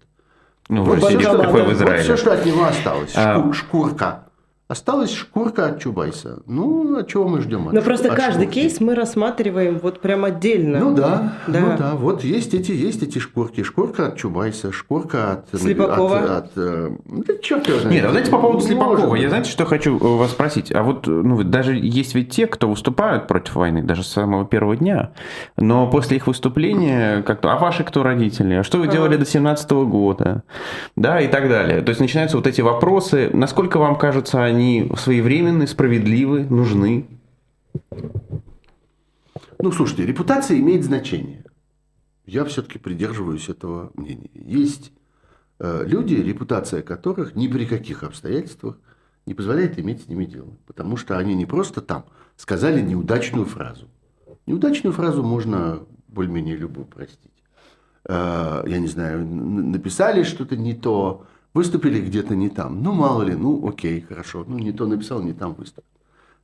Ну, 0.70 0.86
Вот 0.86 1.00
в 1.00 1.02
кафе 1.02 1.64
в 1.64 1.66
вот 1.66 1.74
Израиле. 1.74 2.04
все, 2.04 2.16
что 2.16 2.32
от 2.32 2.46
него 2.46 2.64
осталось. 2.64 3.12
А. 3.16 3.40
Шку- 3.40 3.54
шкурка. 3.54 4.27
Осталась 4.70 5.14
шкурка 5.14 5.68
от 5.68 5.80
Чубайса. 5.80 6.40
Ну, 6.46 6.98
а 6.98 7.04
чего 7.06 7.26
мы 7.26 7.40
ждем 7.42 7.68
от 7.70 7.74
Но 7.74 7.82
просто 7.82 8.12
от 8.12 8.18
каждый 8.18 8.44
шкурки? 8.44 8.60
кейс 8.60 8.82
мы 8.82 8.96
рассматриваем 8.96 9.80
вот 9.82 10.02
прям 10.02 10.26
отдельно. 10.26 10.80
Ну 10.80 10.94
да, 10.94 11.36
Да. 11.48 11.60
ну 11.60 11.78
да, 11.78 11.96
вот 11.96 12.26
есть 12.26 12.54
эти, 12.54 12.74
есть 12.74 13.02
эти 13.02 13.20
шкурки. 13.20 13.64
Шкурка 13.64 14.08
от 14.08 14.18
Чубайса, 14.18 14.74
шкурка 14.74 15.32
от... 15.54 15.62
Слепакова. 15.62 16.20
От, 16.20 16.30
от, 16.30 16.52
э, 16.58 16.90
да 17.06 17.34
черт 17.42 17.66
его 17.66 17.80
знает. 17.80 17.96
Нет, 17.96 18.06
а 18.06 18.10
знаете, 18.10 18.30
по 18.30 18.40
поводу 18.40 18.56
Может 18.56 18.70
Слепакова, 18.70 19.10
быть. 19.12 19.22
я 19.22 19.30
знаете, 19.30 19.50
что 19.50 19.64
хочу 19.66 19.98
э, 19.98 20.18
вас 20.18 20.32
спросить? 20.32 20.74
А 20.76 20.84
вот, 20.84 21.08
ну, 21.08 21.42
даже 21.44 21.74
есть 21.74 22.14
ведь 22.14 22.32
те, 22.32 22.46
кто 22.46 22.68
выступают 22.70 23.28
против 23.28 23.56
войны, 23.56 23.84
даже 23.84 24.04
с 24.04 24.08
самого 24.08 24.44
первого 24.44 24.76
дня, 24.76 25.12
но 25.56 25.90
после 25.90 26.18
их 26.18 26.28
выступления 26.28 27.22
как-то, 27.22 27.54
а 27.54 27.58
ваши 27.58 27.86
кто 27.86 28.04
родители? 28.04 28.56
А 28.56 28.64
что 28.64 28.80
вы 28.80 28.90
делали 28.90 29.16
до 29.16 29.26
17 29.26 29.72
года? 29.72 30.44
Да, 30.98 31.22
и 31.22 31.28
так 31.30 31.48
далее. 31.48 31.82
То 31.82 31.90
есть 31.92 32.02
начинаются 32.02 32.36
вот 32.36 32.48
эти 32.48 32.60
вопросы. 32.60 33.30
Насколько 33.32 33.78
вам 33.80 33.96
кажется, 33.96 34.57
они 34.58 34.92
своевременны, 34.98 35.68
справедливы, 35.68 36.44
нужны? 36.44 37.08
Ну, 39.60 39.72
слушайте, 39.72 40.06
репутация 40.06 40.60
имеет 40.60 40.84
значение. 40.84 41.44
Я 42.26 42.44
все-таки 42.46 42.80
придерживаюсь 42.80 43.50
этого 43.50 43.92
мнения. 43.96 44.30
Есть 44.34 44.92
э, 45.60 45.84
люди, 45.86 46.16
репутация 46.16 46.82
которых 46.82 47.36
ни 47.36 47.48
при 47.48 47.66
каких 47.66 48.04
обстоятельствах 48.04 48.78
не 49.26 49.34
позволяет 49.34 49.80
иметь 49.80 50.04
с 50.04 50.08
ними 50.08 50.26
дело. 50.26 50.58
Потому 50.66 50.98
что 50.98 51.18
они 51.18 51.36
не 51.36 51.46
просто 51.46 51.82
там 51.82 52.06
сказали 52.36 52.82
неудачную 52.82 53.46
фразу. 53.46 53.88
Неудачную 54.46 54.94
фразу 54.94 55.24
можно 55.24 55.84
более-менее 56.08 56.56
любую 56.58 56.86
простить. 56.86 57.32
Э, 58.06 58.64
я 58.66 58.80
не 58.80 58.88
знаю, 58.88 59.26
написали 59.26 60.24
что-то 60.24 60.58
не 60.58 60.74
то, 60.74 61.26
выступили 61.58 62.00
где-то 62.00 62.36
не 62.36 62.50
там. 62.50 62.84
Ну, 62.84 62.94
мало 62.94 63.24
ли, 63.24 63.34
ну, 63.34 63.68
окей, 63.68 64.02
хорошо. 64.02 64.46
Ну, 64.48 64.60
не 64.60 64.72
то 64.72 64.86
написал, 64.86 65.24
не 65.24 65.34
там 65.34 65.56
выступил. 65.56 65.90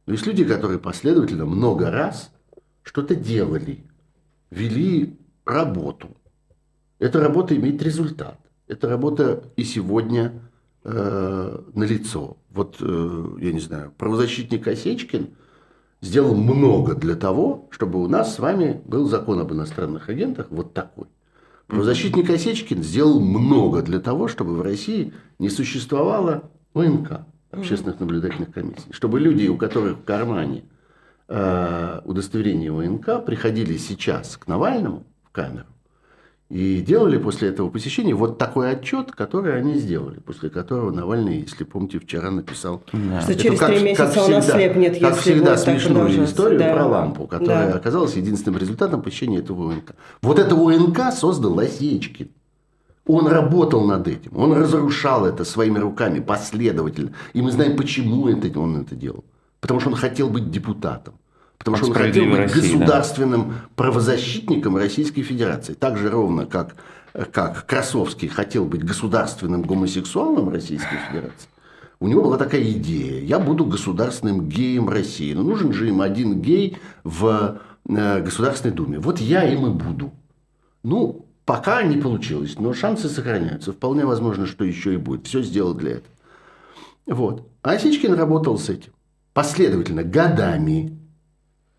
Но 0.07 0.13
есть 0.13 0.25
люди, 0.25 0.43
которые 0.43 0.79
последовательно 0.79 1.45
много 1.45 1.91
раз 1.91 2.31
что-то 2.81 3.15
делали, 3.15 3.85
вели 4.49 5.19
работу. 5.45 6.17
Эта 6.97 7.19
работа 7.19 7.55
имеет 7.55 7.83
результат. 7.83 8.39
Эта 8.67 8.89
работа 8.89 9.43
и 9.55 9.63
сегодня 9.63 10.41
э, 10.83 11.59
налицо. 11.75 12.37
Вот, 12.49 12.77
э, 12.79 13.37
я 13.39 13.53
не 13.53 13.59
знаю, 13.59 13.93
правозащитник 13.95 14.67
Осечкин 14.67 15.27
сделал 16.01 16.33
много 16.33 16.95
для 16.95 17.15
того, 17.15 17.67
чтобы 17.69 18.03
у 18.03 18.07
нас 18.07 18.35
с 18.35 18.39
вами 18.39 18.81
был 18.85 19.07
закон 19.07 19.39
об 19.39 19.53
иностранных 19.53 20.09
агентах 20.09 20.47
вот 20.49 20.73
такой. 20.73 21.05
Правозащитник 21.73 22.29
Осечкин 22.29 22.83
сделал 22.83 23.19
много 23.19 23.81
для 23.81 23.99
того, 23.99 24.27
чтобы 24.27 24.55
в 24.55 24.61
России 24.61 25.11
не 25.39 25.49
существовало 25.49 26.51
ОНК, 26.75 27.25
общественных 27.49 27.99
наблюдательных 27.99 28.51
комиссий. 28.51 28.91
Чтобы 28.91 29.19
люди, 29.19 29.47
у 29.47 29.57
которых 29.57 29.97
в 29.97 30.03
кармане 30.03 30.65
э, 31.27 32.01
удостоверение 32.05 32.71
ОНК, 32.71 33.25
приходили 33.25 33.77
сейчас 33.77 34.37
к 34.37 34.45
Навальному 34.45 35.03
в 35.23 35.31
камеру 35.31 35.65
и 36.53 36.81
делали 36.81 37.17
после 37.17 37.49
этого 37.49 37.67
посещения 37.69 38.13
вот 38.13 38.37
такой 38.37 38.69
отчет, 38.69 39.11
который 39.11 39.57
они 39.57 39.73
сделали, 39.79 40.19
после 40.19 40.51
которого 40.51 40.91
Навальный, 40.91 41.39
если 41.39 41.63
помните, 41.63 41.97
вчера 41.97 42.29
написал 42.29 42.83
Что 42.85 42.97
это 43.31 43.35
через 43.35 43.59
как- 43.59 43.69
три 43.69 43.77
как 43.77 43.85
месяца 43.85 44.23
у 44.23 44.27
нас 44.29 44.43
всегда- 44.43 44.59
слепнет, 44.59 44.99
как 44.99 45.15
если 45.15 45.19
всегда, 45.33 45.57
смешную 45.57 46.23
историю 46.25 46.59
Да. 46.59 46.73
про 46.75 46.85
лампу, 46.85 47.25
которая 47.25 47.71
Да. 47.71 47.77
оказалась 47.77 48.15
единственным 48.15 48.59
результатом 48.59 49.01
посещения 49.01 49.39
этого 49.39 49.63
УНК. 49.69 49.95
Вот 50.21 50.37
это 50.37 50.53
УНК 50.55 51.11
создал 51.11 51.57
Осечкин. 51.57 52.29
Он 53.07 53.27
работал 53.27 53.83
над 53.87 54.07
этим, 54.07 54.37
он 54.37 54.53
разрушал 54.53 55.25
это 55.25 55.45
своими 55.45 55.79
руками 55.79 56.19
последовательно. 56.19 57.13
И 57.33 57.41
мы 57.41 57.51
знаем, 57.51 57.75
почему 57.75 58.27
это, 58.27 58.59
он 58.59 58.79
это 58.79 58.95
делал. 58.95 59.25
Потому 59.59 59.79
что 59.79 59.89
он 59.89 59.95
хотел 59.95 60.29
быть 60.29 60.51
депутатом. 60.51 61.15
Потому 61.63 61.75
От 61.77 61.83
что 61.83 61.87
он 61.87 61.93
хотел 61.93 62.11
«Справедливой 62.11 62.41
быть 62.41 62.53
России», 62.53 62.73
да. 62.73 62.79
государственным 62.79 63.53
правозащитником 63.77 64.75
Российской 64.75 65.21
Федерации. 65.21 65.73
Так 65.73 65.97
же 65.97 66.09
ровно, 66.09 66.45
как, 66.45 66.75
как 67.31 67.65
Красовский 67.65 68.27
хотел 68.27 68.65
быть 68.65 68.83
государственным 68.83 69.61
гомосексуалом 69.61 70.49
Российской 70.49 70.97
Федерации. 71.07 71.47
У 72.01 72.09
него 72.09 72.21
была 72.21 72.37
такая 72.37 72.61
идея. 72.71 73.23
Я 73.23 73.39
буду 73.39 73.65
государственным 73.65 74.49
геем 74.49 74.89
России. 74.89 75.33
Но 75.33 75.41
нужен 75.41 75.71
же 75.71 75.87
им 75.87 76.01
один 76.01 76.41
гей 76.41 76.77
в 77.05 77.61
э, 77.87 78.21
Государственной 78.21 78.73
Думе. 78.73 78.99
Вот 78.99 79.19
я 79.19 79.49
им 79.49 79.65
и 79.67 79.69
буду. 79.69 80.11
Ну, 80.83 81.25
пока 81.45 81.81
не 81.83 81.95
получилось, 81.95 82.59
но 82.59 82.73
шансы 82.73 83.07
сохраняются. 83.07 83.71
Вполне 83.71 84.05
возможно, 84.05 84.47
что 84.47 84.65
еще 84.65 84.95
и 84.95 84.97
будет. 84.97 85.27
Все 85.27 85.41
сделал 85.41 85.73
для 85.73 85.91
этого. 85.91 86.13
Вот. 87.05 87.47
А 87.61 87.71
Осечкин 87.71 88.15
работал 88.15 88.57
с 88.57 88.67
этим 88.67 88.91
последовательно, 89.33 90.03
годами. 90.03 90.99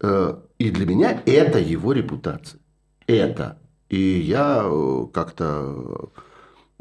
Э, 0.04 0.36
И 0.58 0.70
для 0.70 0.86
меня 0.86 1.22
это 1.26 1.58
его 1.58 1.92
репутация. 1.94 2.60
Это. 3.06 3.56
И 3.88 3.98
я 4.20 4.62
э, 4.64 5.06
как-то 5.12 6.10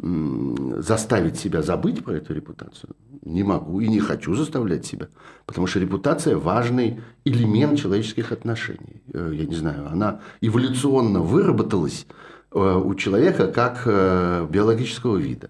м, 0.01 0.81
заставить 0.81 1.38
себя 1.38 1.62
забыть 1.62 2.03
про 2.03 2.13
эту 2.13 2.33
репутацию 2.33 2.95
не 3.25 3.43
могу 3.43 3.79
и 3.81 3.88
не 3.88 3.99
хочу 3.99 4.36
заставлять 4.36 4.86
себя. 4.86 5.07
Потому 5.45 5.67
что 5.67 5.79
репутация– 5.79 6.36
важный 6.38 6.99
элемент 7.25 7.79
человеческих 7.79 8.31
отношений. 8.31 9.01
Э, 9.13 9.31
Я 9.33 9.45
не 9.45 9.55
знаю, 9.55 9.88
она 9.91 10.19
эволюционно 10.41 11.19
выработалась 11.21 12.05
э, 12.51 12.81
у 12.86 12.95
человека 12.95 13.47
как 13.47 13.83
э, 13.86 14.47
биологического 14.49 15.17
вида. 15.17 15.49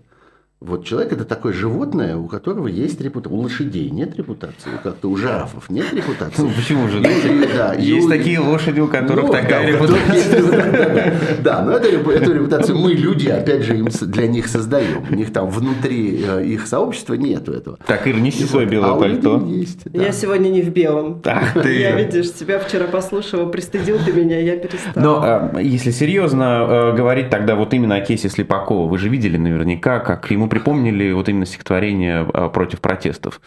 Вот 0.65 0.85
человек 0.85 1.11
это 1.11 1.25
такое 1.25 1.51
животное, 1.51 2.15
у 2.15 2.27
которого 2.27 2.67
есть 2.67 3.01
репутация. 3.01 3.37
У 3.37 3.41
лошадей 3.41 3.89
нет 3.89 4.15
репутации, 4.15 4.69
как-то 4.81 5.09
у 5.09 5.17
жирафов 5.17 5.69
нет 5.69 5.93
репутации. 5.93 6.41
Ну, 6.41 6.51
почему 6.55 6.87
же? 6.87 6.99
И- 6.99 7.47
да, 7.53 7.73
Есть 7.73 8.07
такие 8.07 8.39
лошади, 8.39 8.79
у 8.79 8.87
которых 8.87 9.25
ну, 9.25 9.31
такая 9.31 9.73
да, 9.73 9.77
у 9.77 9.81
которых 9.81 10.01
репутация. 10.07 11.13
Да, 11.43 11.61
но 11.63 11.73
эту, 11.73 12.09
эту 12.11 12.33
репутацию 12.33 12.77
мы, 12.77 12.93
люди, 12.93 13.27
опять 13.27 13.63
же, 13.63 13.77
им 13.77 13.89
для 14.03 14.27
них 14.27 14.47
создаем. 14.47 15.03
У 15.09 15.13
них 15.13 15.33
там 15.33 15.49
внутри 15.49 16.23
э, 16.25 16.45
их 16.45 16.65
сообщества 16.65 17.15
нету 17.15 17.51
этого. 17.51 17.77
Так, 17.85 18.07
Ир, 18.07 18.17
неси 18.19 18.45
свое 18.45 18.65
белое 18.65 18.91
а 18.91 18.93
у 18.93 19.03
людей 19.03 19.21
пальто. 19.21 19.45
есть. 19.45 19.79
да. 19.83 20.01
Я 20.01 20.13
сегодня 20.13 20.47
не 20.47 20.61
в 20.61 20.69
белом. 20.69 21.21
Ах 21.25 21.61
ты. 21.61 21.77
Я, 21.77 21.95
видишь, 21.97 22.31
тебя 22.31 22.59
вчера 22.59 22.85
послушала, 22.85 23.49
пристыдил 23.49 23.97
ты 24.05 24.13
меня, 24.13 24.39
я 24.39 24.55
перестала. 24.55 25.03
Но 25.03 25.51
э, 25.55 25.63
если 25.63 25.91
серьезно 25.91 26.65
э, 26.93 26.95
говорить 26.95 27.29
тогда 27.29 27.55
вот 27.55 27.73
именно 27.73 27.95
о 27.95 28.01
кейсе 28.01 28.29
Слепакова, 28.29 28.89
вы 28.89 28.97
же 28.97 29.09
видели 29.09 29.35
наверняка, 29.35 29.99
как 29.99 30.31
ему 30.31 30.47
припомнили 30.57 31.11
вот 31.13 31.29
именно 31.29 31.45
стихотворение 31.47 32.29
э, 32.31 32.49
против 32.49 32.79
протестов. 32.79 33.41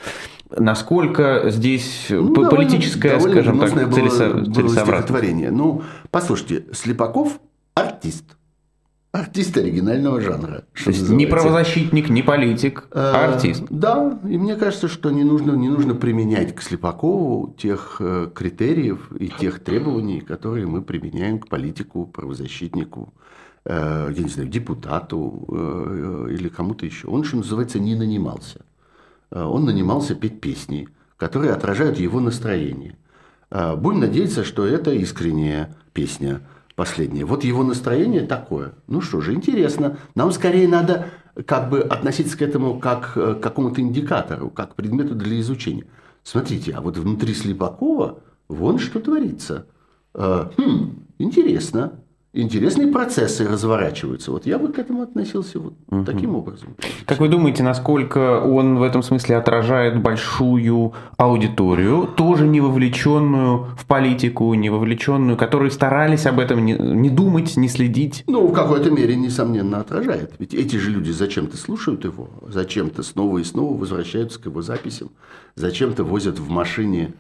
Насколько 0.50 1.50
здесь 1.50 2.06
Ну, 2.10 2.34
довольно- 2.34 2.50
политическое, 2.50 3.10
довольно 3.16 3.32
скажем 3.34 3.58
так, 3.60 3.70
гнусное 3.70 3.86
было- 3.86 3.96
целесо- 4.08 4.32
было 4.44 4.54
целесообразность? 4.54 5.50
Ну, 5.52 5.82
послушайте, 6.10 6.64
Слепаков– 6.72 7.38
артист. 7.74 8.24
Артист 9.12 9.56
оригинального 9.56 10.20
жанра. 10.20 10.64
То 10.84 10.90
есть 10.90 11.08
не 11.08 11.26
правозащитник, 11.26 12.10
не 12.10 12.22
политик, 12.22 12.84
а 12.90 13.32
артист. 13.32 13.62
Да, 13.70 14.18
и 14.28 14.36
мне 14.36 14.56
кажется, 14.56 14.88
что 14.88 15.10
не 15.10 15.24
нужно, 15.24 15.52
не 15.52 15.68
нужно 15.68 15.94
применять 15.94 16.54
к 16.54 16.60
Слепакову 16.60 17.54
тех 17.56 17.96
э, 18.00 18.28
критериев 18.34 19.10
и 19.18 19.28
тех 19.28 19.60
требований, 19.64 20.20
которые 20.20 20.66
мы 20.66 20.82
применяем 20.82 21.38
к 21.38 21.46
политику, 21.48 22.04
правозащитнику, 22.06 23.14
я 23.68 24.22
не 24.22 24.28
знаю, 24.28 24.48
депутату 24.48 25.44
э, 25.48 26.28
или 26.30 26.48
кому-то 26.48 26.86
еще. 26.86 27.08
Он, 27.08 27.24
что 27.24 27.38
называется, 27.38 27.78
не 27.80 27.94
нанимался. 27.96 28.60
Э, 29.30 29.42
Он 29.42 29.64
нанимался 29.64 30.14
петь 30.14 30.40
песни, 30.40 30.88
которые 31.16 31.52
отражают 31.52 31.98
его 31.98 32.20
настроение. 32.20 32.96
Э, 33.50 33.74
Будем 33.76 34.00
надеяться, 34.00 34.44
что 34.44 34.66
это 34.66 34.92
искренняя 34.92 35.74
песня 35.92 36.42
последняя. 36.76 37.24
Вот 37.24 37.42
его 37.42 37.64
настроение 37.64 38.22
такое. 38.22 38.74
Ну 38.86 39.00
что 39.00 39.20
же, 39.20 39.34
интересно. 39.34 39.98
Нам 40.14 40.30
скорее 40.30 40.68
надо 40.68 41.06
как 41.46 41.68
бы 41.68 41.80
относиться 41.80 42.38
к 42.38 42.42
этому 42.42 42.78
как 42.78 43.12
э, 43.16 43.34
к 43.34 43.40
какому-то 43.40 43.80
индикатору, 43.80 44.50
как 44.50 44.72
к 44.72 44.74
предмету 44.76 45.14
для 45.14 45.40
изучения. 45.40 45.86
Смотрите, 46.22 46.72
а 46.72 46.80
вот 46.80 46.98
внутри 46.98 47.34
Слепакова 47.34 48.20
вон 48.48 48.78
что 48.78 49.00
творится. 49.00 49.66
Э, 50.14 50.50
хм, 50.56 51.04
интересно. 51.18 52.00
Интересные 52.36 52.88
процессы 52.88 53.46
разворачиваются. 53.46 54.30
Вот 54.30 54.46
я 54.46 54.58
бы 54.58 54.68
к 54.68 54.78
этому 54.78 55.02
относился 55.02 55.58
вот 55.58 55.74
угу. 55.88 56.04
таким 56.04 56.34
образом. 56.34 56.76
Как 57.04 57.18
вы 57.20 57.28
думаете, 57.28 57.62
насколько 57.62 58.40
он 58.40 58.78
в 58.78 58.82
этом 58.82 59.02
смысле 59.02 59.36
отражает 59.36 60.00
большую 60.00 60.92
аудиторию, 61.16 62.08
тоже 62.16 62.46
не 62.46 62.60
вовлеченную 62.60 63.68
в 63.76 63.86
политику, 63.86 64.52
не 64.54 64.70
вовлеченную, 64.70 65.36
которые 65.36 65.70
старались 65.70 66.26
об 66.26 66.38
этом 66.38 66.64
не, 66.64 66.74
не 66.74 67.10
думать, 67.10 67.56
не 67.56 67.68
следить? 67.68 68.24
Ну, 68.26 68.46
в 68.46 68.52
какой-то 68.52 68.90
мере, 68.90 69.16
несомненно, 69.16 69.80
отражает. 69.80 70.34
Ведь 70.38 70.54
эти 70.54 70.76
же 70.76 70.90
люди 70.90 71.10
зачем-то 71.10 71.56
слушают 71.56 72.04
его, 72.04 72.28
зачем-то 72.46 73.02
снова 73.02 73.38
и 73.38 73.44
снова 73.44 73.76
возвращаются 73.76 74.40
к 74.40 74.46
его 74.46 74.62
записям, 74.62 75.10
зачем-то 75.54 76.04
возят 76.04 76.38
в 76.38 76.48
машине 76.48 77.14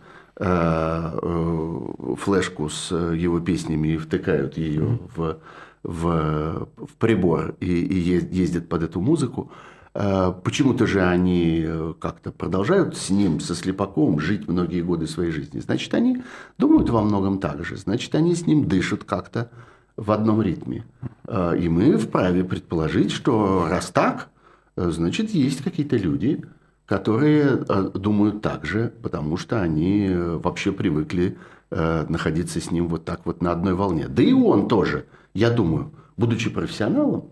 флешку 2.18 2.68
с 2.68 2.94
его 2.94 3.40
песнями 3.40 3.88
и 3.88 3.96
втыкают 3.96 4.58
ее 4.58 4.98
в, 5.16 5.38
в, 5.82 6.68
в 6.76 6.94
прибор 6.98 7.54
и, 7.60 7.66
и 7.66 7.98
ездят 7.98 8.68
под 8.68 8.82
эту 8.82 9.00
музыку. 9.00 9.50
Э, 9.94 10.34
почему-то 10.44 10.86
же 10.86 11.02
они 11.02 11.66
как-то 12.00 12.32
продолжают 12.32 12.98
с 12.98 13.08
ним, 13.08 13.40
со 13.40 13.54
Слепаком, 13.54 14.20
жить 14.20 14.46
многие 14.46 14.82
годы 14.82 15.06
своей 15.06 15.30
жизни. 15.30 15.60
Значит, 15.60 15.94
они 15.94 16.22
думают 16.58 16.90
во 16.90 17.00
многом 17.02 17.38
так 17.38 17.64
же. 17.64 17.76
Значит, 17.76 18.14
они 18.14 18.34
с 18.34 18.46
ним 18.46 18.68
дышат 18.68 19.04
как-то 19.04 19.50
в 19.96 20.12
одном 20.12 20.42
ритме. 20.42 20.84
И 21.26 21.68
мы 21.70 21.96
вправе 21.96 22.44
предположить, 22.44 23.10
что 23.10 23.66
раз 23.70 23.86
так, 23.86 24.28
значит, 24.76 25.30
есть 25.30 25.64
какие-то 25.64 25.96
люди, 25.96 26.44
которые 26.86 27.64
э, 27.68 27.90
думают 27.94 28.42
так 28.42 28.64
же, 28.64 28.92
потому 29.02 29.36
что 29.36 29.60
они 29.60 30.06
э, 30.06 30.36
вообще 30.36 30.70
привыкли 30.70 31.36
э, 31.70 32.06
находиться 32.08 32.60
с 32.60 32.70
ним 32.70 32.88
вот 32.88 33.04
так 33.04 33.22
вот 33.24 33.42
на 33.42 33.50
одной 33.50 33.74
волне. 33.74 34.06
Да 34.08 34.22
и 34.22 34.32
он 34.32 34.68
тоже, 34.68 35.06
я 35.34 35.50
думаю, 35.50 35.92
будучи 36.16 36.48
профессионалом, 36.48 37.30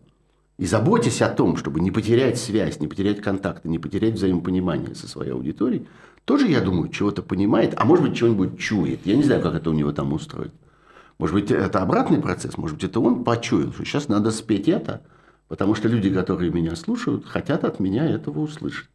и 0.59 0.67
заботясь 0.67 1.23
о 1.23 1.29
том, 1.31 1.57
чтобы 1.57 1.81
не 1.81 1.91
потерять 1.91 2.39
связь, 2.39 2.79
не 2.81 2.89
потерять 2.89 3.21
контакты, 3.21 3.69
не 3.69 3.79
потерять 3.79 4.15
взаимопонимание 4.15 4.95
со 4.95 5.09
своей 5.09 5.33
аудиторией, 5.33 5.89
тоже, 6.25 6.49
я 6.49 6.61
думаю, 6.61 6.89
чего-то 6.89 7.23
понимает, 7.23 7.75
а 7.77 7.85
может 7.85 8.05
быть, 8.05 8.17
чего-нибудь 8.17 8.59
чует. 8.59 9.01
Я 9.05 9.17
не 9.17 9.23
знаю, 9.23 9.43
как 9.43 9.55
это 9.55 9.71
у 9.71 9.73
него 9.73 9.93
там 9.93 10.13
устроено. 10.13 10.53
Может 11.19 11.35
быть, 11.35 11.51
это 11.51 11.81
обратный 11.81 12.21
процесс, 12.21 12.57
может 12.57 12.77
быть, 12.77 12.85
это 12.85 12.99
он 13.01 13.23
почуял, 13.25 13.73
что 13.73 13.85
сейчас 13.85 14.09
надо 14.09 14.33
спеть 14.33 14.69
это, 14.69 15.03
потому 15.49 15.75
что 15.75 15.89
люди, 15.89 16.13
которые 16.13 16.51
меня 16.51 16.75
слушают, 16.75 17.25
хотят 17.25 17.65
от 17.65 17.79
меня 17.79 18.07
этого 18.09 18.41
услышать. 18.41 18.89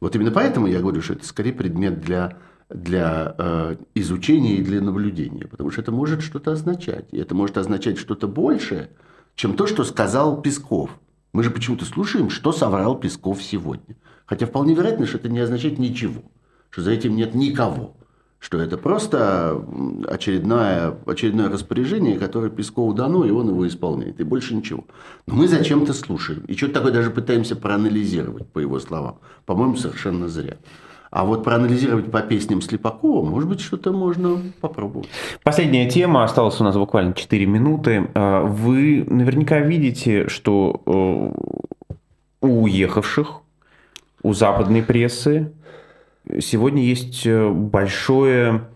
Вот 0.00 0.14
именно 0.16 0.30
поэтому 0.30 0.66
я 0.66 0.80
говорю, 0.80 1.02
что 1.02 1.12
это 1.12 1.26
скорее 1.26 1.52
предмет 1.52 2.00
для, 2.00 2.38
для 2.68 3.34
э, 3.36 3.76
изучения 3.94 4.56
и 4.56 4.62
для 4.62 4.80
наблюдения, 4.80 5.46
потому 5.46 5.70
что 5.70 5.82
это 5.82 5.92
может 5.92 6.22
что-то 6.22 6.52
означать. 6.52 7.06
И 7.12 7.18
это 7.18 7.34
может 7.34 7.58
означать 7.58 7.98
что-то 7.98 8.26
большее, 8.26 8.90
чем 9.34 9.54
то, 9.54 9.66
что 9.66 9.84
сказал 9.84 10.40
Песков. 10.40 10.90
Мы 11.32 11.44
же 11.44 11.50
почему-то 11.50 11.84
слушаем, 11.84 12.30
что 12.30 12.52
соврал 12.52 12.98
Песков 12.98 13.42
сегодня. 13.42 13.96
Хотя 14.26 14.46
вполне 14.46 14.74
вероятно, 14.74 15.06
что 15.06 15.18
это 15.18 15.28
не 15.28 15.40
означает 15.40 15.78
ничего, 15.78 16.22
что 16.70 16.82
за 16.82 16.92
этим 16.92 17.14
нет 17.14 17.34
никого 17.34 17.96
что 18.40 18.58
это 18.58 18.78
просто 18.78 19.62
очередное, 20.08 20.94
очередное 21.06 21.50
распоряжение, 21.50 22.18
которое 22.18 22.50
Пескову 22.50 22.94
дано, 22.94 23.24
и 23.24 23.30
он 23.30 23.48
его 23.48 23.68
исполняет, 23.68 24.18
и 24.18 24.24
больше 24.24 24.54
ничего. 24.54 24.84
Но 25.26 25.34
мы 25.34 25.46
зачем-то 25.46 25.92
слушаем, 25.92 26.40
и 26.48 26.56
что-то 26.56 26.74
такое 26.74 26.92
даже 26.92 27.10
пытаемся 27.10 27.54
проанализировать, 27.54 28.46
по 28.48 28.58
его 28.58 28.80
словам. 28.80 29.18
По-моему, 29.44 29.76
совершенно 29.76 30.26
зря. 30.26 30.56
А 31.10 31.24
вот 31.24 31.44
проанализировать 31.44 32.10
по 32.10 32.22
песням 32.22 32.62
Слепакова, 32.62 33.28
может 33.28 33.48
быть, 33.48 33.60
что-то 33.60 33.92
можно 33.92 34.40
попробовать. 34.60 35.08
Последняя 35.42 35.90
тема, 35.90 36.24
осталось 36.24 36.60
у 36.60 36.64
нас 36.64 36.76
буквально 36.76 37.14
4 37.14 37.46
минуты. 37.46 38.08
А, 38.14 38.44
вы 38.44 39.04
наверняка 39.08 39.58
видите, 39.58 40.28
что 40.28 40.80
э, 40.86 41.96
у 42.40 42.62
уехавших, 42.62 43.40
у 44.22 44.32
западной 44.32 44.82
прессы 44.82 45.52
сегодня 46.40 46.82
есть 46.82 47.26
э, 47.26 47.48
большое, 47.48 48.68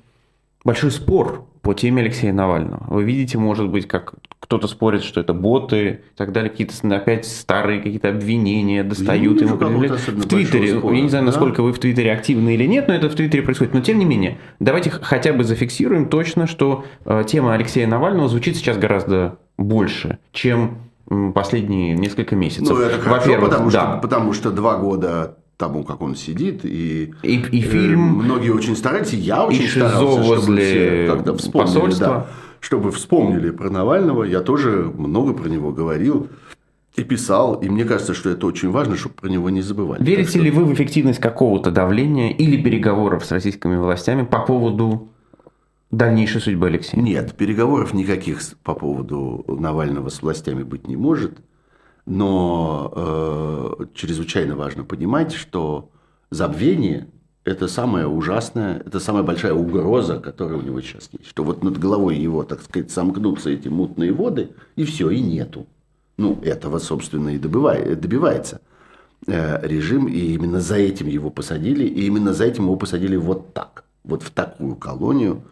большой 0.64 0.90
спор 0.90 1.46
по 1.62 1.74
теме 1.74 2.02
Алексея 2.02 2.32
Навального. 2.32 2.84
Вы 2.88 3.04
видите, 3.04 3.38
может 3.38 3.68
быть, 3.68 3.88
как 3.88 4.14
кто-то 4.40 4.68
спорит, 4.68 5.02
что 5.02 5.20
это 5.20 5.32
боты 5.32 6.00
и 6.12 6.16
так 6.16 6.32
далее, 6.32 6.50
какие-то 6.50 6.74
опять 6.94 7.24
старые 7.26 7.80
какие-то 7.80 8.10
обвинения 8.10 8.84
достают 8.84 9.40
ему. 9.40 9.56
В 9.56 10.28
Твиттере, 10.28 10.78
спора, 10.78 10.94
я 10.94 11.00
не 11.00 11.08
знаю, 11.08 11.24
насколько 11.24 11.58
да? 11.58 11.62
вы 11.62 11.72
в 11.72 11.78
Твиттере 11.78 12.12
активны 12.12 12.54
или 12.54 12.66
нет, 12.66 12.88
но 12.88 12.94
это 12.94 13.08
в 13.08 13.14
Твиттере 13.14 13.42
происходит. 13.42 13.72
Но 13.72 13.80
тем 13.80 13.98
не 13.98 14.04
менее, 14.04 14.38
давайте 14.60 14.90
хотя 14.90 15.32
бы 15.32 15.44
зафиксируем 15.44 16.10
точно, 16.10 16.46
что 16.46 16.84
э, 17.06 17.24
тема 17.26 17.54
Алексея 17.54 17.86
Навального 17.86 18.28
звучит 18.28 18.56
сейчас 18.56 18.76
гораздо 18.76 19.38
больше, 19.56 20.18
чем 20.32 20.78
последние 21.34 21.94
несколько 21.94 22.36
месяцев. 22.36 22.68
Ну, 22.68 22.80
это 22.80 23.00
хорошо, 23.00 23.40
потому, 23.40 23.70
да. 23.70 23.92
что, 23.92 23.98
потому 24.02 24.32
что 24.34 24.50
два 24.50 24.76
года 24.76 25.38
тому, 25.64 25.82
как 25.82 26.02
он 26.02 26.14
сидит. 26.14 26.64
И, 26.64 27.14
и, 27.22 27.36
и 27.36 27.60
фильм. 27.60 28.20
Э, 28.20 28.24
многие 28.24 28.50
очень 28.50 28.76
стараются, 28.76 29.16
я 29.16 29.46
очень 29.46 29.68
старался, 29.68 30.22
чтобы 30.24 30.60
все 30.60 31.06
как-то 31.08 31.36
вспомнили. 31.36 31.98
Да, 31.98 32.26
чтобы 32.60 32.92
вспомнили 32.92 33.50
про 33.50 33.70
Навального. 33.70 34.24
Я 34.24 34.40
тоже 34.40 34.92
много 34.96 35.32
про 35.34 35.48
него 35.48 35.72
говорил 35.72 36.28
и 36.96 37.02
писал, 37.02 37.54
и 37.54 37.68
мне 37.68 37.84
кажется, 37.84 38.14
что 38.14 38.30
это 38.30 38.46
очень 38.46 38.70
важно, 38.70 38.96
чтобы 38.96 39.16
про 39.16 39.28
него 39.28 39.50
не 39.50 39.62
забывали. 39.62 40.02
Верите 40.02 40.30
что... 40.30 40.38
ли 40.40 40.50
вы 40.50 40.64
в 40.64 40.72
эффективность 40.72 41.20
какого-то 41.20 41.70
давления 41.70 42.30
или 42.30 42.62
переговоров 42.62 43.24
с 43.24 43.32
российскими 43.32 43.76
властями 43.76 44.24
по 44.24 44.40
поводу 44.40 45.08
дальнейшей 45.90 46.40
судьбы 46.40 46.68
Алексея? 46.68 47.02
Нет, 47.02 47.34
переговоров 47.34 47.94
никаких 47.94 48.40
по 48.62 48.74
поводу 48.74 49.44
Навального 49.48 50.08
с 50.08 50.22
властями 50.22 50.62
быть 50.62 50.86
не 50.86 50.96
может. 50.96 51.38
Но 52.06 52.92
э, 53.80 53.86
чрезвычайно 53.94 54.56
важно 54.56 54.84
понимать, 54.84 55.32
что 55.32 55.90
забвение– 56.30 57.08
это 57.44 57.68
самая 57.68 58.06
ужасная, 58.06 58.82
это 58.84 59.00
самая 59.00 59.22
большая 59.22 59.54
угроза, 59.54 60.18
которая 60.18 60.58
у 60.58 60.62
него 60.62 60.80
сейчас 60.80 61.08
есть. 61.12 61.28
Что 61.28 61.44
вот 61.44 61.62
над 61.62 61.78
головой 61.78 62.16
его, 62.16 62.42
так 62.42 62.62
сказать, 62.62 62.90
сомкнутся 62.90 63.50
эти 63.50 63.68
мутные 63.68 64.12
воды, 64.12 64.50
и 64.76 64.84
все, 64.84 65.10
и 65.10 65.20
нету. 65.20 65.66
Ну, 66.16 66.40
этого, 66.42 66.78
собственно, 66.78 67.30
и 67.30 67.38
добывает, 67.38 68.00
добивается 68.00 68.60
э, 69.26 69.66
режим, 69.66 70.06
и 70.06 70.18
именно 70.34 70.60
за 70.60 70.76
этим 70.76 71.06
его 71.06 71.30
посадили, 71.30 71.84
и 71.84 72.06
именно 72.06 72.32
за 72.32 72.44
этим 72.44 72.64
его 72.64 72.76
посадили 72.76 73.16
вот 73.16 73.52
так, 73.52 73.84
вот 74.04 74.22
в 74.22 74.30
такую 74.30 74.76
колонию, 74.76 75.42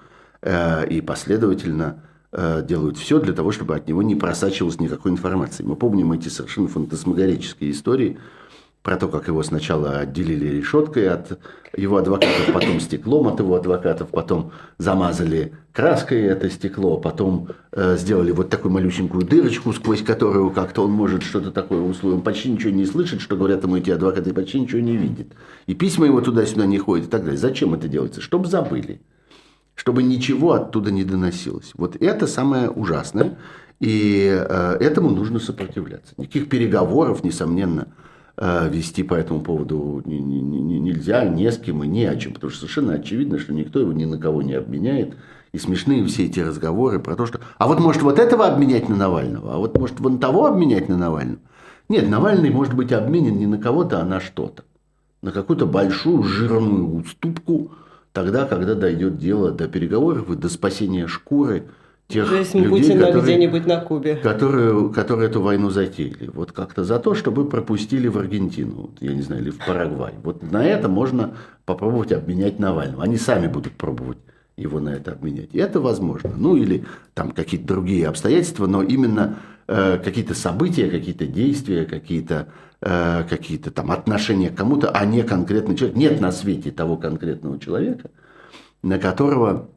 э, 0.41 0.87
и 0.89 1.01
последовательно 1.01 2.05
делают 2.33 2.97
все 2.97 3.21
для 3.21 3.35
того, 3.35 3.53
чтобы 3.53 3.77
от 3.77 3.87
него 3.87 4.03
не 4.03 4.15
просачивалось 4.15 4.81
никакой 4.81 5.13
информации. 5.13 5.65
Мы 5.65 5.77
помним 5.77 6.13
эти 6.13 6.29
совершенно 6.29 6.69
фантасмагорические 6.69 7.71
истории 7.71 8.19
про 8.83 8.97
то, 8.97 9.09
как 9.09 9.29
его 9.29 9.43
сначала 9.43 9.99
отделили 9.99 10.57
решеткой 10.57 11.09
от 11.09 11.39
его 11.77 11.99
адвокатов, 11.99 12.53
потом 12.53 12.81
стеклом 12.81 13.29
от 13.29 13.39
его 13.39 13.55
адвокатов, 13.55 14.09
потом 14.09 14.53
замазали 14.79 15.53
краской 15.73 16.23
это 16.23 16.51
стекло, 16.51 16.99
потом 16.99 17.49
э, 17.71 17.97
сделали 17.97 18.33
вот 18.33 18.51
такую 18.51 18.73
малюсенькую 18.73 19.25
дырочку, 19.25 19.73
сквозь 19.73 20.03
которую 20.03 20.51
как-то 20.51 20.85
он 20.85 20.91
может 20.91 21.23
что-то 21.23 21.53
такое 21.53 21.81
условием, 21.81 22.23
почти 22.23 22.51
ничего 22.51 22.73
не 22.73 22.85
слышит, 22.85 23.21
что 23.21 23.37
говорят 23.37 23.63
ему 23.63 23.77
эти 23.77 23.91
адвокаты, 23.91 24.35
почти 24.35 24.61
ничего 24.61 24.81
не 24.81 24.97
видит. 24.97 25.33
И 25.67 25.75
письма 25.75 26.07
его 26.07 26.21
туда-сюда 26.21 26.67
не 26.67 26.79
ходят 26.79 27.07
и 27.07 27.11
так 27.11 27.23
далее. 27.23 27.39
Зачем 27.39 27.75
это 27.75 27.89
делается? 27.89 28.21
Чтобы 28.21 28.49
забыли 28.49 29.01
чтобы 29.75 30.03
ничего 30.03 30.53
оттуда 30.53 30.91
не 30.91 31.05
доносилось. 31.05 31.73
Вот 31.75 31.97
это 32.01 32.27
самое 32.27 32.71
ужасное, 32.71 33.39
и 33.81 34.29
э, 34.31 34.77
этому 34.81 35.11
нужно 35.11 35.39
сопротивляться. 35.39 36.15
Никаких 36.17 36.49
переговоров, 36.49 37.25
несомненно, 37.25 37.89
э, 38.37 38.69
вести 38.69 39.03
по 39.03 39.15
этому 39.15 39.41
поводу 39.41 40.03
не, 40.05 40.21
не, 40.21 40.41
не, 40.41 40.79
нельзя, 40.79 41.25
не 41.25 41.51
с 41.51 41.59
кем 41.59 41.83
и 41.83 41.89
не 41.89 42.05
о 42.05 42.17
чем, 42.17 42.35
потому 42.35 42.51
что 42.51 42.61
совершенно 42.61 42.95
очевидно, 42.95 43.39
что 43.39 43.53
никто 43.53 43.81
его 43.81 43.93
ни 43.93 44.05
на 44.05 44.19
кого 44.19 44.43
не 44.43 44.55
обменяет. 44.55 45.15
И 45.53 45.59
смешные 45.59 46.05
все 46.07 46.27
эти 46.27 46.41
разговоры 46.41 46.99
про 46.99 47.15
то, 47.15 47.27
что 47.27 47.41
«а 47.59 47.67
вот 47.67 47.79
может 47.79 48.03
вот 48.03 48.19
этого 48.19 48.47
обменять 48.47 48.89
на 48.89 48.97
Навального, 48.97 49.55
а 49.55 49.59
вот 49.59 49.77
может 49.79 50.01
вон 50.01 50.19
того 50.19 50.47
обменять 50.47 50.89
на 50.89 50.97
Навального». 50.97 51.41
Нет, 51.89 52.09
Навальный 52.09 52.51
может 52.51 52.75
быть 52.75 52.93
обменен 52.93 53.37
не 53.37 53.47
на 53.47 53.59
кого-то, 53.59 54.01
а 54.01 54.05
на 54.05 54.21
что-то. 54.21 54.65
На 55.21 55.31
какую-то 55.31 55.67
большую 55.67 56.23
жирную 56.23 56.95
уступку– 56.95 57.73
тогда, 58.13 58.47
когда 58.47 58.75
дойдет 58.75 59.19
дело 59.19 59.51
до 59.51 59.69
переговоров 59.69 60.31
и 60.31 60.37
до 60.37 60.49
спасения 60.49 61.07
шкуры 61.07 61.65
тех 62.09 62.27
Жизнь 62.27 62.59
людей, 62.59 62.71
Путина 62.71 63.07
которые, 63.07 63.23
где-нибудь 63.23 63.67
на 63.67 63.81
Кубе. 63.81 64.17
Которые, 64.17 64.93
которые 64.93 65.31
эту 65.31 65.41
войну 65.41 65.71
затеяли. 65.71 66.31
Вот 66.33 66.53
как-то 66.53 66.85
за 66.85 66.99
то, 66.99 67.15
чтобы 67.15 67.49
пропустили 67.49 68.09
в 68.09 68.19
Аргентину, 68.19 68.91
я 69.01 69.15
не 69.15 69.23
знаю, 69.23 69.43
или 69.43 69.51
в 69.51 69.59
Парагвай. 69.59 70.15
Вот 70.23 70.43
на 70.43 70.65
это 70.65 70.89
можно 70.89 71.35
попробовать 71.65 72.13
обменять 72.13 72.59
Навального. 72.59 73.05
Они 73.05 73.17
сами 73.17 73.47
будут 73.47 73.73
пробовать 73.73 74.19
его 74.57 74.81
на 74.81 74.91
это 74.91 75.13
обменять. 75.13 75.51
И 75.53 75.59
это 75.59 75.81
возможно. 75.81 76.33
Ну 76.37 76.57
или 76.57 76.85
там 77.15 77.31
какие-то 77.31 77.67
другие 77.67 78.07
обстоятельства, 78.07 78.67
но 78.67 78.83
именно 78.83 79.39
э, 79.67 79.99
какие-то 79.99 80.35
события, 80.35 80.91
какие-то 80.91 81.27
действия, 81.27 81.87
какие-то 81.87 82.49
Э, 82.85 83.23
какие-то 83.31 83.71
там 83.71 83.93
отношения 83.93 84.51
к 84.51 84.57
кому-то, 84.57 84.91
а 84.91 85.05
не 85.07 85.23
конкретный 85.23 85.77
человек. 85.77 85.97
Нет 85.97 86.21
на 86.21 86.33
свете 86.33 86.73
того 86.73 86.97
конкретного 86.97 87.61
человека, 87.61 88.11
на 88.83 88.99
которого 88.99 89.69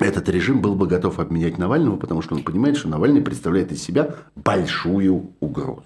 этот 0.00 0.28
режим 0.28 0.60
был 0.60 0.74
бы 0.74 0.88
готов 0.88 1.20
обменять 1.20 1.58
Навального, 1.58 1.96
потому 1.96 2.22
что 2.22 2.34
он 2.34 2.42
понимает, 2.42 2.76
что 2.76 2.88
Навальный 2.88 3.22
представляет 3.22 3.70
из 3.70 3.80
себя 3.84 4.16
большую 4.34 5.30
угрозу. 5.38 5.84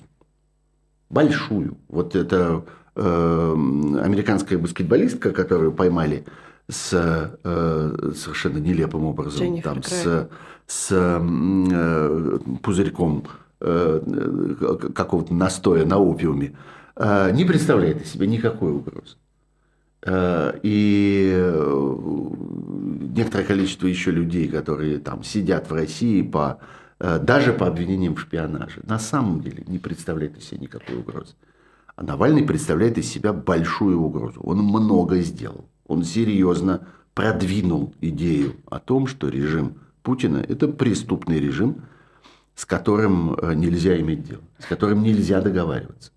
Большую. 1.10 1.76
Вот 1.88 2.16
это 2.16 2.64
э, 2.94 3.52
американская 3.52 4.58
баскетболистка, 4.58 5.32
которую 5.32 5.72
поймали 5.72 6.24
с 6.66 6.90
э, 7.44 8.12
совершенно 8.16 8.56
нелепым 8.56 9.04
образом, 9.04 9.40
Дженнифер 9.40 9.62
там, 9.64 9.82
с, 9.82 10.30
с 10.66 10.88
э, 10.92 12.38
пузырьком 12.62 13.24
какого-то 13.60 15.34
настоя 15.34 15.84
на 15.84 15.98
опиуме, 15.98 16.56
э, 16.96 17.30
не 17.32 17.44
представляет 17.44 18.02
из 18.02 18.12
себя 18.12 18.26
никакой 18.26 18.72
угрозы. 18.72 19.16
Э, 20.02 20.58
и 20.62 21.32
э, 21.34 21.96
некоторое 23.14 23.44
количество 23.44 23.86
еще 23.86 24.10
людей, 24.10 24.48
которые 24.48 24.98
там 24.98 25.24
сидят 25.24 25.70
в 25.70 25.74
России 25.74 26.22
по, 26.22 26.60
э, 27.00 27.18
даже 27.18 27.52
по 27.52 27.66
обвинениям 27.66 28.14
в 28.14 28.20
шпионаже, 28.20 28.80
на 28.84 28.98
самом 28.98 29.40
деле 29.40 29.64
не 29.66 29.78
представляет 29.78 30.38
из 30.38 30.44
себя 30.44 30.60
никакой 30.60 30.96
угрозы. 30.96 31.34
А 31.96 32.04
Навальный 32.04 32.44
представляет 32.44 32.96
из 32.96 33.10
себя 33.10 33.32
большую 33.32 34.00
угрозу. 34.00 34.40
Он 34.40 34.58
много 34.58 35.18
сделал. 35.18 35.68
Он 35.88 36.04
серьезно 36.04 36.86
продвинул 37.14 37.92
идею 38.00 38.54
о 38.70 38.78
том, 38.78 39.08
что 39.08 39.28
режим 39.28 39.80
Путина– 40.04 40.38
это 40.48 40.68
преступный 40.68 41.40
режим, 41.40 41.82
с 42.58 42.64
которым 42.64 43.38
нельзя 43.54 44.00
иметь 44.00 44.24
дело, 44.24 44.42
с 44.58 44.66
которым 44.66 45.04
нельзя 45.04 45.40
договариваться. 45.40 46.10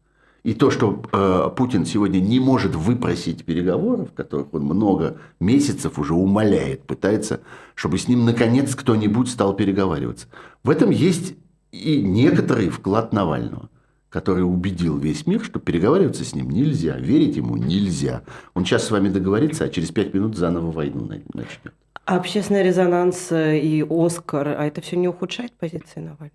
И 0.43 0.56
то, 0.56 0.71
что 0.71 1.04
э, 1.12 1.56
Путин 1.56 1.86
сегодня 1.86 2.19
не 2.19 2.39
может 2.39 2.73
выпросить 2.73 3.45
переговоров, 3.45 4.12
которых 4.15 4.51
он 4.56 4.63
много 4.63 5.17
месяцев 5.39 5.99
уже 5.99 6.15
умоляет, 6.15 6.82
пытается, 6.82 7.41
чтобы 7.75 7.99
с 7.99 8.08
ним 8.08 8.25
наконец 8.25 8.73
кто-нибудь 8.73 9.30
стал 9.30 9.56
переговариваться. 9.56 10.25
В 10.63 10.71
этом 10.71 10.89
есть 10.89 11.36
и 11.71 12.01
некоторый 12.01 12.69
вклад 12.69 13.13
Навального, 13.13 13.69
который 14.10 14.41
убедил 14.41 14.97
весь 14.97 15.27
мир, 15.27 15.43
что 15.43 15.60
переговариваться 15.60 16.25
с 16.25 16.34
ним 16.34 16.49
нельзя, 16.49 16.97
верить 16.97 17.38
ему 17.38 17.56
нельзя. 17.56 18.23
Он 18.56 18.65
сейчас 18.65 18.86
с 18.86 18.91
вами 18.91 19.10
договорится, 19.10 19.65
а 19.65 19.69
через 19.69 19.91
пять 19.91 20.12
минут 20.15 20.36
заново 20.36 20.71
войну 20.71 21.08
начнет. 21.36 21.75
А 22.12 22.17
общественный 22.17 22.62
резонанс 22.62 23.30
и 23.32 23.86
Оскар, 23.89 24.50
а 24.50 24.65
это 24.65 24.82
все 24.82 24.97
не 24.97 25.08
ухудшает 25.08 25.54
позиции 25.54 26.02
Навального? 26.02 26.32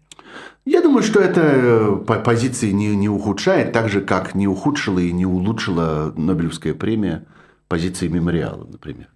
Я 0.64 0.80
думаю, 0.80 1.02
что 1.02 1.20
это 1.20 1.42
э, 1.42 2.20
позиции 2.24 2.70
не, 2.70 2.96
не 2.96 3.10
ухудшает, 3.10 3.72
так 3.72 3.90
же, 3.90 4.00
как 4.00 4.34
не 4.34 4.48
ухудшила 4.48 5.00
и 5.00 5.12
не 5.12 5.26
улучшила 5.26 6.14
Нобелевская 6.16 6.72
премия 6.72 7.26
позиции 7.68 8.08
мемориала, 8.08 8.64
например. 8.64 9.08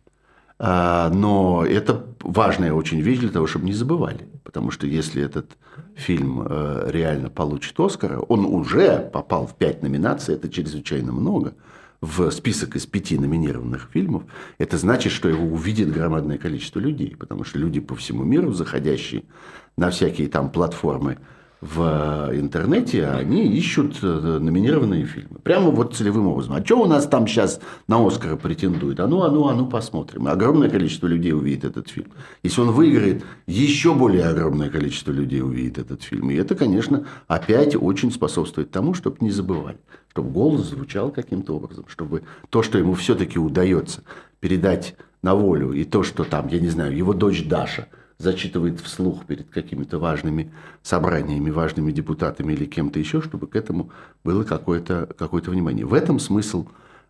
А, 0.58 1.08
но 1.08 1.64
это 1.64 2.04
важная 2.20 2.74
очень 2.74 3.00
вещь 3.00 3.20
для 3.20 3.30
того, 3.30 3.46
чтобы 3.46 3.64
не 3.64 3.72
забывали. 3.72 4.28
Потому 4.44 4.70
что 4.70 4.86
если 4.86 5.22
этот 5.22 5.56
фильм 5.94 6.46
э, 6.46 6.90
реально 6.90 7.30
получит 7.30 7.80
Оскара, 7.80 8.18
он 8.18 8.44
уже 8.44 9.08
попал 9.10 9.46
в 9.46 9.54
пять 9.54 9.82
номинаций, 9.82 10.34
это 10.34 10.50
чрезвычайно 10.50 11.10
много– 11.10 11.54
в 12.00 12.30
список 12.30 12.76
из 12.76 12.86
пяти 12.86 13.18
номинированных 13.18 13.90
фильмов, 13.92 14.22
это 14.58 14.78
значит, 14.78 15.12
что 15.12 15.28
его 15.28 15.44
увидит 15.44 15.92
громадное 15.92 16.38
количество 16.38 16.78
людей, 16.78 17.14
потому 17.18 17.44
что 17.44 17.58
люди 17.58 17.80
по 17.80 17.94
всему 17.94 18.24
миру, 18.24 18.52
заходящие 18.52 19.24
на 19.76 19.90
всякие 19.90 20.28
там 20.28 20.50
платформы 20.50 21.18
в 21.60 22.30
интернете, 22.32 23.06
они 23.06 23.46
ищут 23.46 23.98
э, 24.02 24.06
номинированные 24.06 25.04
фильмы. 25.04 25.40
Прямо 25.42 25.70
вот 25.70 25.94
целевым 25.94 26.28
образом. 26.28 26.54
А 26.54 26.64
что 26.64 26.80
у 26.80 26.86
нас 26.86 27.06
там 27.06 27.26
сейчас 27.26 27.60
на 27.86 28.04
Оскара 28.06 28.36
претендует? 28.36 28.98
А 28.98 29.06
ну, 29.06 29.22
а 29.22 29.30
ну, 29.30 29.46
а 29.46 29.54
ну 29.54 29.66
посмотрим. 29.66 30.26
Огромное 30.26 30.70
количество 30.70 31.06
людей 31.06 31.34
увидит 31.34 31.64
этот 31.64 31.90
фильм. 31.90 32.12
Если 32.42 32.62
он 32.62 32.70
выиграет, 32.70 33.24
еще 33.46 33.94
более 33.94 34.24
огромное 34.24 34.70
количество 34.70 35.12
людей 35.12 35.42
увидит 35.42 35.76
этот 35.76 36.02
фильм. 36.02 36.30
И 36.30 36.34
это, 36.34 36.54
конечно, 36.54 37.06
опять 37.28 37.76
очень 37.76 38.10
способствует 38.10 38.70
тому, 38.70 38.94
чтобы 38.94 39.18
не 39.20 39.30
забывали. 39.30 39.76
Чтобы 40.12 40.30
голос 40.30 40.62
звучал 40.62 41.10
каким-то 41.10 41.56
образом. 41.56 41.84
Чтобы 41.88 42.22
то, 42.48 42.62
что 42.62 42.78
ему 42.78 42.94
все-таки 42.94 43.38
удается 43.38 44.02
передать 44.40 44.96
на 45.20 45.34
волю, 45.34 45.72
и 45.72 45.84
то, 45.84 46.04
что 46.04 46.24
там, 46.24 46.48
я 46.48 46.58
не 46.58 46.68
знаю, 46.68 46.96
его 46.96 47.12
дочь 47.12 47.46
Даша– 47.46 47.86
зачитывает 48.20 48.80
вслух 48.80 49.24
перед 49.24 49.48
какими-то 49.48 49.98
важными 49.98 50.52
собраниями, 50.82 51.50
важными 51.50 51.90
депутатами 51.90 52.52
или 52.52 52.66
кем-то 52.66 52.98
еще, 52.98 53.22
чтобы 53.22 53.46
к 53.46 53.56
этому 53.56 53.90
было 54.24 54.44
какое-то 54.44 55.08
какое 55.18 55.40
внимание. 55.42 55.86
В 55.86 55.94
этом 55.94 56.18
смысл 56.18 56.66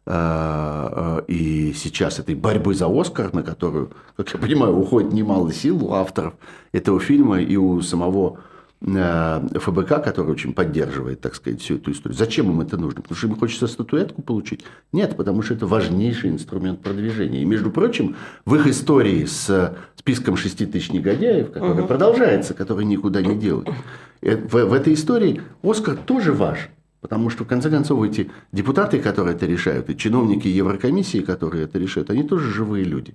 э, 0.06 0.12
э, 0.12 1.22
и 1.26 1.72
сейчас 1.72 2.20
этой 2.20 2.36
борьбы 2.36 2.74
за 2.74 2.86
Оскар, 2.88 3.34
на 3.34 3.42
которую, 3.42 3.90
как 4.16 4.32
я 4.32 4.38
понимаю, 4.38 4.76
уходит 4.76 5.12
немало 5.12 5.52
сил 5.52 5.84
у 5.84 5.94
авторов 5.94 6.34
этого 6.70 7.00
фильма 7.00 7.40
и 7.40 7.56
у 7.56 7.82
самого 7.82 8.38
ФБК, 8.82 10.02
который 10.02 10.30
очень 10.30 10.54
поддерживает, 10.54 11.20
так 11.20 11.34
сказать, 11.34 11.60
всю 11.60 11.76
эту 11.76 11.92
историю. 11.92 12.16
Зачем 12.16 12.50
им 12.50 12.62
это 12.62 12.78
нужно? 12.78 13.02
Потому 13.02 13.16
что 13.16 13.26
им 13.26 13.36
хочется 13.36 13.66
статуэтку 13.66 14.22
получить? 14.22 14.64
Нет, 14.92 15.16
потому 15.16 15.42
что 15.42 15.52
это 15.52 15.66
важнейший 15.66 16.30
инструмент 16.30 16.80
продвижения. 16.80 17.42
И, 17.42 17.44
между 17.44 17.70
прочим, 17.70 18.16
в 18.46 18.54
их 18.54 18.66
истории 18.66 19.26
с 19.26 19.76
списком 19.96 20.36
6 20.36 20.70
тысяч 20.72 20.92
негодяев, 20.92 21.52
который 21.52 21.80
угу. 21.80 21.88
продолжается, 21.88 22.54
который 22.54 22.86
никуда 22.86 23.20
не 23.20 23.36
делают, 23.36 23.68
э, 24.22 24.36
в, 24.36 24.54
в 24.54 24.72
этой 24.72 24.94
истории 24.94 25.42
Оскар 25.62 25.96
тоже 25.96 26.32
важен. 26.32 26.70
Потому 27.02 27.28
что, 27.30 27.44
в 27.44 27.46
конце 27.46 27.70
концов, 27.70 28.02
эти 28.02 28.30
депутаты, 28.52 28.98
которые 28.98 29.34
это 29.34 29.46
решают, 29.46 29.90
и 29.90 29.96
чиновники 29.96 30.48
Еврокомиссии, 30.48 31.18
которые 31.18 31.64
это 31.64 31.78
решают, 31.78 32.10
они 32.10 32.22
тоже 32.22 32.50
живые 32.50 32.84
люди. 32.84 33.14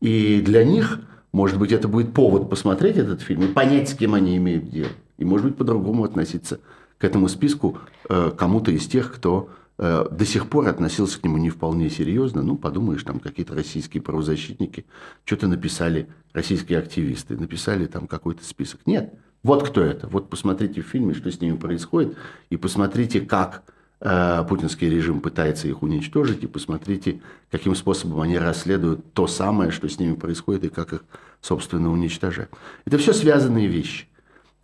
И 0.00 0.40
для 0.40 0.64
них 0.64 1.00
может 1.32 1.58
быть, 1.58 1.72
это 1.72 1.88
будет 1.88 2.14
повод 2.14 2.48
посмотреть 2.48 2.96
этот 2.96 3.20
фильм 3.20 3.42
и 3.42 3.52
понять, 3.52 3.88
с 3.90 3.94
кем 3.94 4.14
они 4.14 4.36
имеют 4.36 4.70
дело. 4.70 4.90
И, 5.18 5.24
может 5.24 5.46
быть, 5.46 5.56
по-другому 5.56 6.04
относиться 6.04 6.60
к 6.96 7.04
этому 7.04 7.28
списку 7.28 7.78
э, 8.08 8.32
кому-то 8.36 8.70
из 8.70 8.86
тех, 8.86 9.12
кто 9.12 9.50
э, 9.78 10.06
до 10.10 10.24
сих 10.24 10.48
пор 10.48 10.68
относился 10.68 11.20
к 11.20 11.24
нему 11.24 11.38
не 11.38 11.50
вполне 11.50 11.90
серьезно. 11.90 12.42
Ну, 12.42 12.56
подумаешь, 12.56 13.02
там 13.04 13.20
какие-то 13.20 13.54
российские 13.54 14.02
правозащитники 14.02 14.86
что-то 15.24 15.48
написали, 15.48 16.08
российские 16.32 16.78
активисты, 16.78 17.36
написали 17.36 17.86
там 17.86 18.06
какой-то 18.06 18.44
список. 18.44 18.80
Нет, 18.86 19.14
вот 19.42 19.68
кто 19.68 19.82
это. 19.82 20.08
Вот 20.08 20.30
посмотрите 20.30 20.82
в 20.82 20.86
фильме, 20.86 21.14
что 21.14 21.30
с 21.30 21.40
ними 21.40 21.56
происходит, 21.56 22.16
и 22.50 22.56
посмотрите, 22.56 23.20
как 23.20 23.62
путинский 24.00 24.88
режим 24.88 25.20
пытается 25.20 25.66
их 25.68 25.82
уничтожить, 25.82 26.44
и 26.44 26.46
посмотрите, 26.46 27.20
каким 27.50 27.74
способом 27.74 28.20
они 28.20 28.38
расследуют 28.38 29.12
то 29.12 29.26
самое, 29.26 29.70
что 29.70 29.88
с 29.88 29.98
ними 29.98 30.14
происходит, 30.14 30.64
и 30.64 30.68
как 30.68 30.92
их, 30.92 31.04
собственно, 31.40 31.90
уничтожают. 31.90 32.50
Это 32.84 32.98
все 32.98 33.12
связанные 33.12 33.66
вещи. 33.66 34.06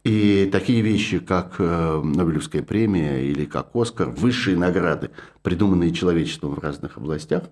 И 0.05 0.51
такие 0.53 0.83
вещи, 0.83 1.19
как 1.19 1.55
э, 1.59 2.03
Нобелевская 2.05 2.63
премия 2.63 3.25
или 3.25 3.47
как 3.47 3.75
Оскар, 3.75 4.11
высшие 4.11 4.57
награды, 4.57 5.11
придуманные 5.43 5.93
человечеством 5.93 6.55
в 6.55 6.59
разных 6.59 6.99
областях, 6.99 7.45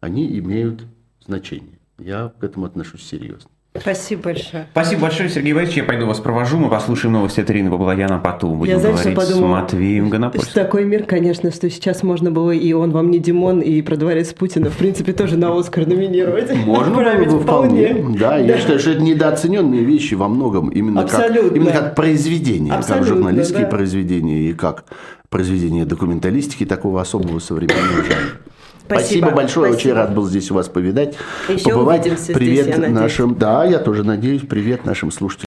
они 0.00 0.38
имеют 0.38 0.82
значение. 1.24 1.78
Я 1.98 2.32
к 2.40 2.42
этому 2.42 2.66
отношусь 2.66 3.02
серьезно. 3.02 3.50
Спасибо 3.78 4.22
большое. 4.22 4.66
Спасибо 4.72 5.02
большое, 5.02 5.28
Сергей 5.28 5.52
Борисович. 5.54 5.78
Я 5.78 5.84
пойду 5.84 6.04
вас 6.04 6.18
провожу. 6.18 6.58
Мы 6.58 6.68
послушаем 6.68 7.14
новости 7.14 7.40
от 7.40 7.50
Ирины 7.50 7.70
Баблояна, 7.70 8.18
потом 8.18 8.58
будем 8.58 8.72
Я, 8.72 8.78
знаешь, 8.80 8.96
говорить 8.96 9.16
подумала, 9.16 9.58
с 9.58 9.62
Матвеем 9.62 10.10
Гонопольским. 10.10 10.52
Такой 10.54 10.84
мир, 10.84 11.04
конечно, 11.04 11.52
что 11.52 11.70
сейчас 11.70 12.02
можно 12.02 12.32
было 12.32 12.50
и 12.50 12.72
«Он 12.72 12.90
вам 12.90 13.12
не 13.12 13.20
Димон», 13.20 13.60
и 13.60 13.80
«Про 13.82 13.96
дворец 13.96 14.32
Путина», 14.32 14.70
в 14.70 14.76
принципе, 14.76 15.12
тоже 15.12 15.36
на 15.36 15.56
«Оскар» 15.56 15.86
номинировать. 15.86 16.52
Можно 16.52 16.94
было 16.96 17.36
бы 17.36 17.40
вполне. 17.40 17.94
Да, 18.18 18.30
да, 18.30 18.36
я 18.38 18.58
считаю, 18.58 18.80
что 18.80 18.90
это 18.90 19.02
недооцененные 19.02 19.84
вещи 19.84 20.14
во 20.14 20.28
многом, 20.28 20.68
именно, 20.70 21.06
как, 21.06 21.30
именно 21.30 21.70
как 21.70 21.94
произведения, 21.94 22.72
Абсолютно, 22.72 23.06
как 23.06 23.16
журналистские 23.16 23.62
да. 23.62 23.68
произведения 23.68 24.50
и 24.50 24.52
как 24.52 24.84
произведения 25.28 25.84
документалистики 25.84 26.66
такого 26.66 27.00
особого 27.00 27.38
современного 27.38 28.02
жанра. 28.02 28.49
Спасибо, 28.90 29.26
Спасибо 29.26 29.36
большое, 29.36 29.72
Спасибо. 29.72 29.90
очень 29.90 30.00
рад 30.00 30.14
был 30.14 30.26
здесь 30.26 30.50
у 30.50 30.54
вас 30.54 30.68
повидать, 30.68 31.14
Еще 31.48 31.70
побывать. 31.70 32.02
Привет 32.34 32.74
здесь, 32.74 32.88
нашим, 32.88 33.36
да, 33.36 33.64
я 33.64 33.78
тоже 33.78 34.02
надеюсь, 34.02 34.42
привет 34.42 34.84
нашим 34.84 35.12
слушателям. 35.12 35.30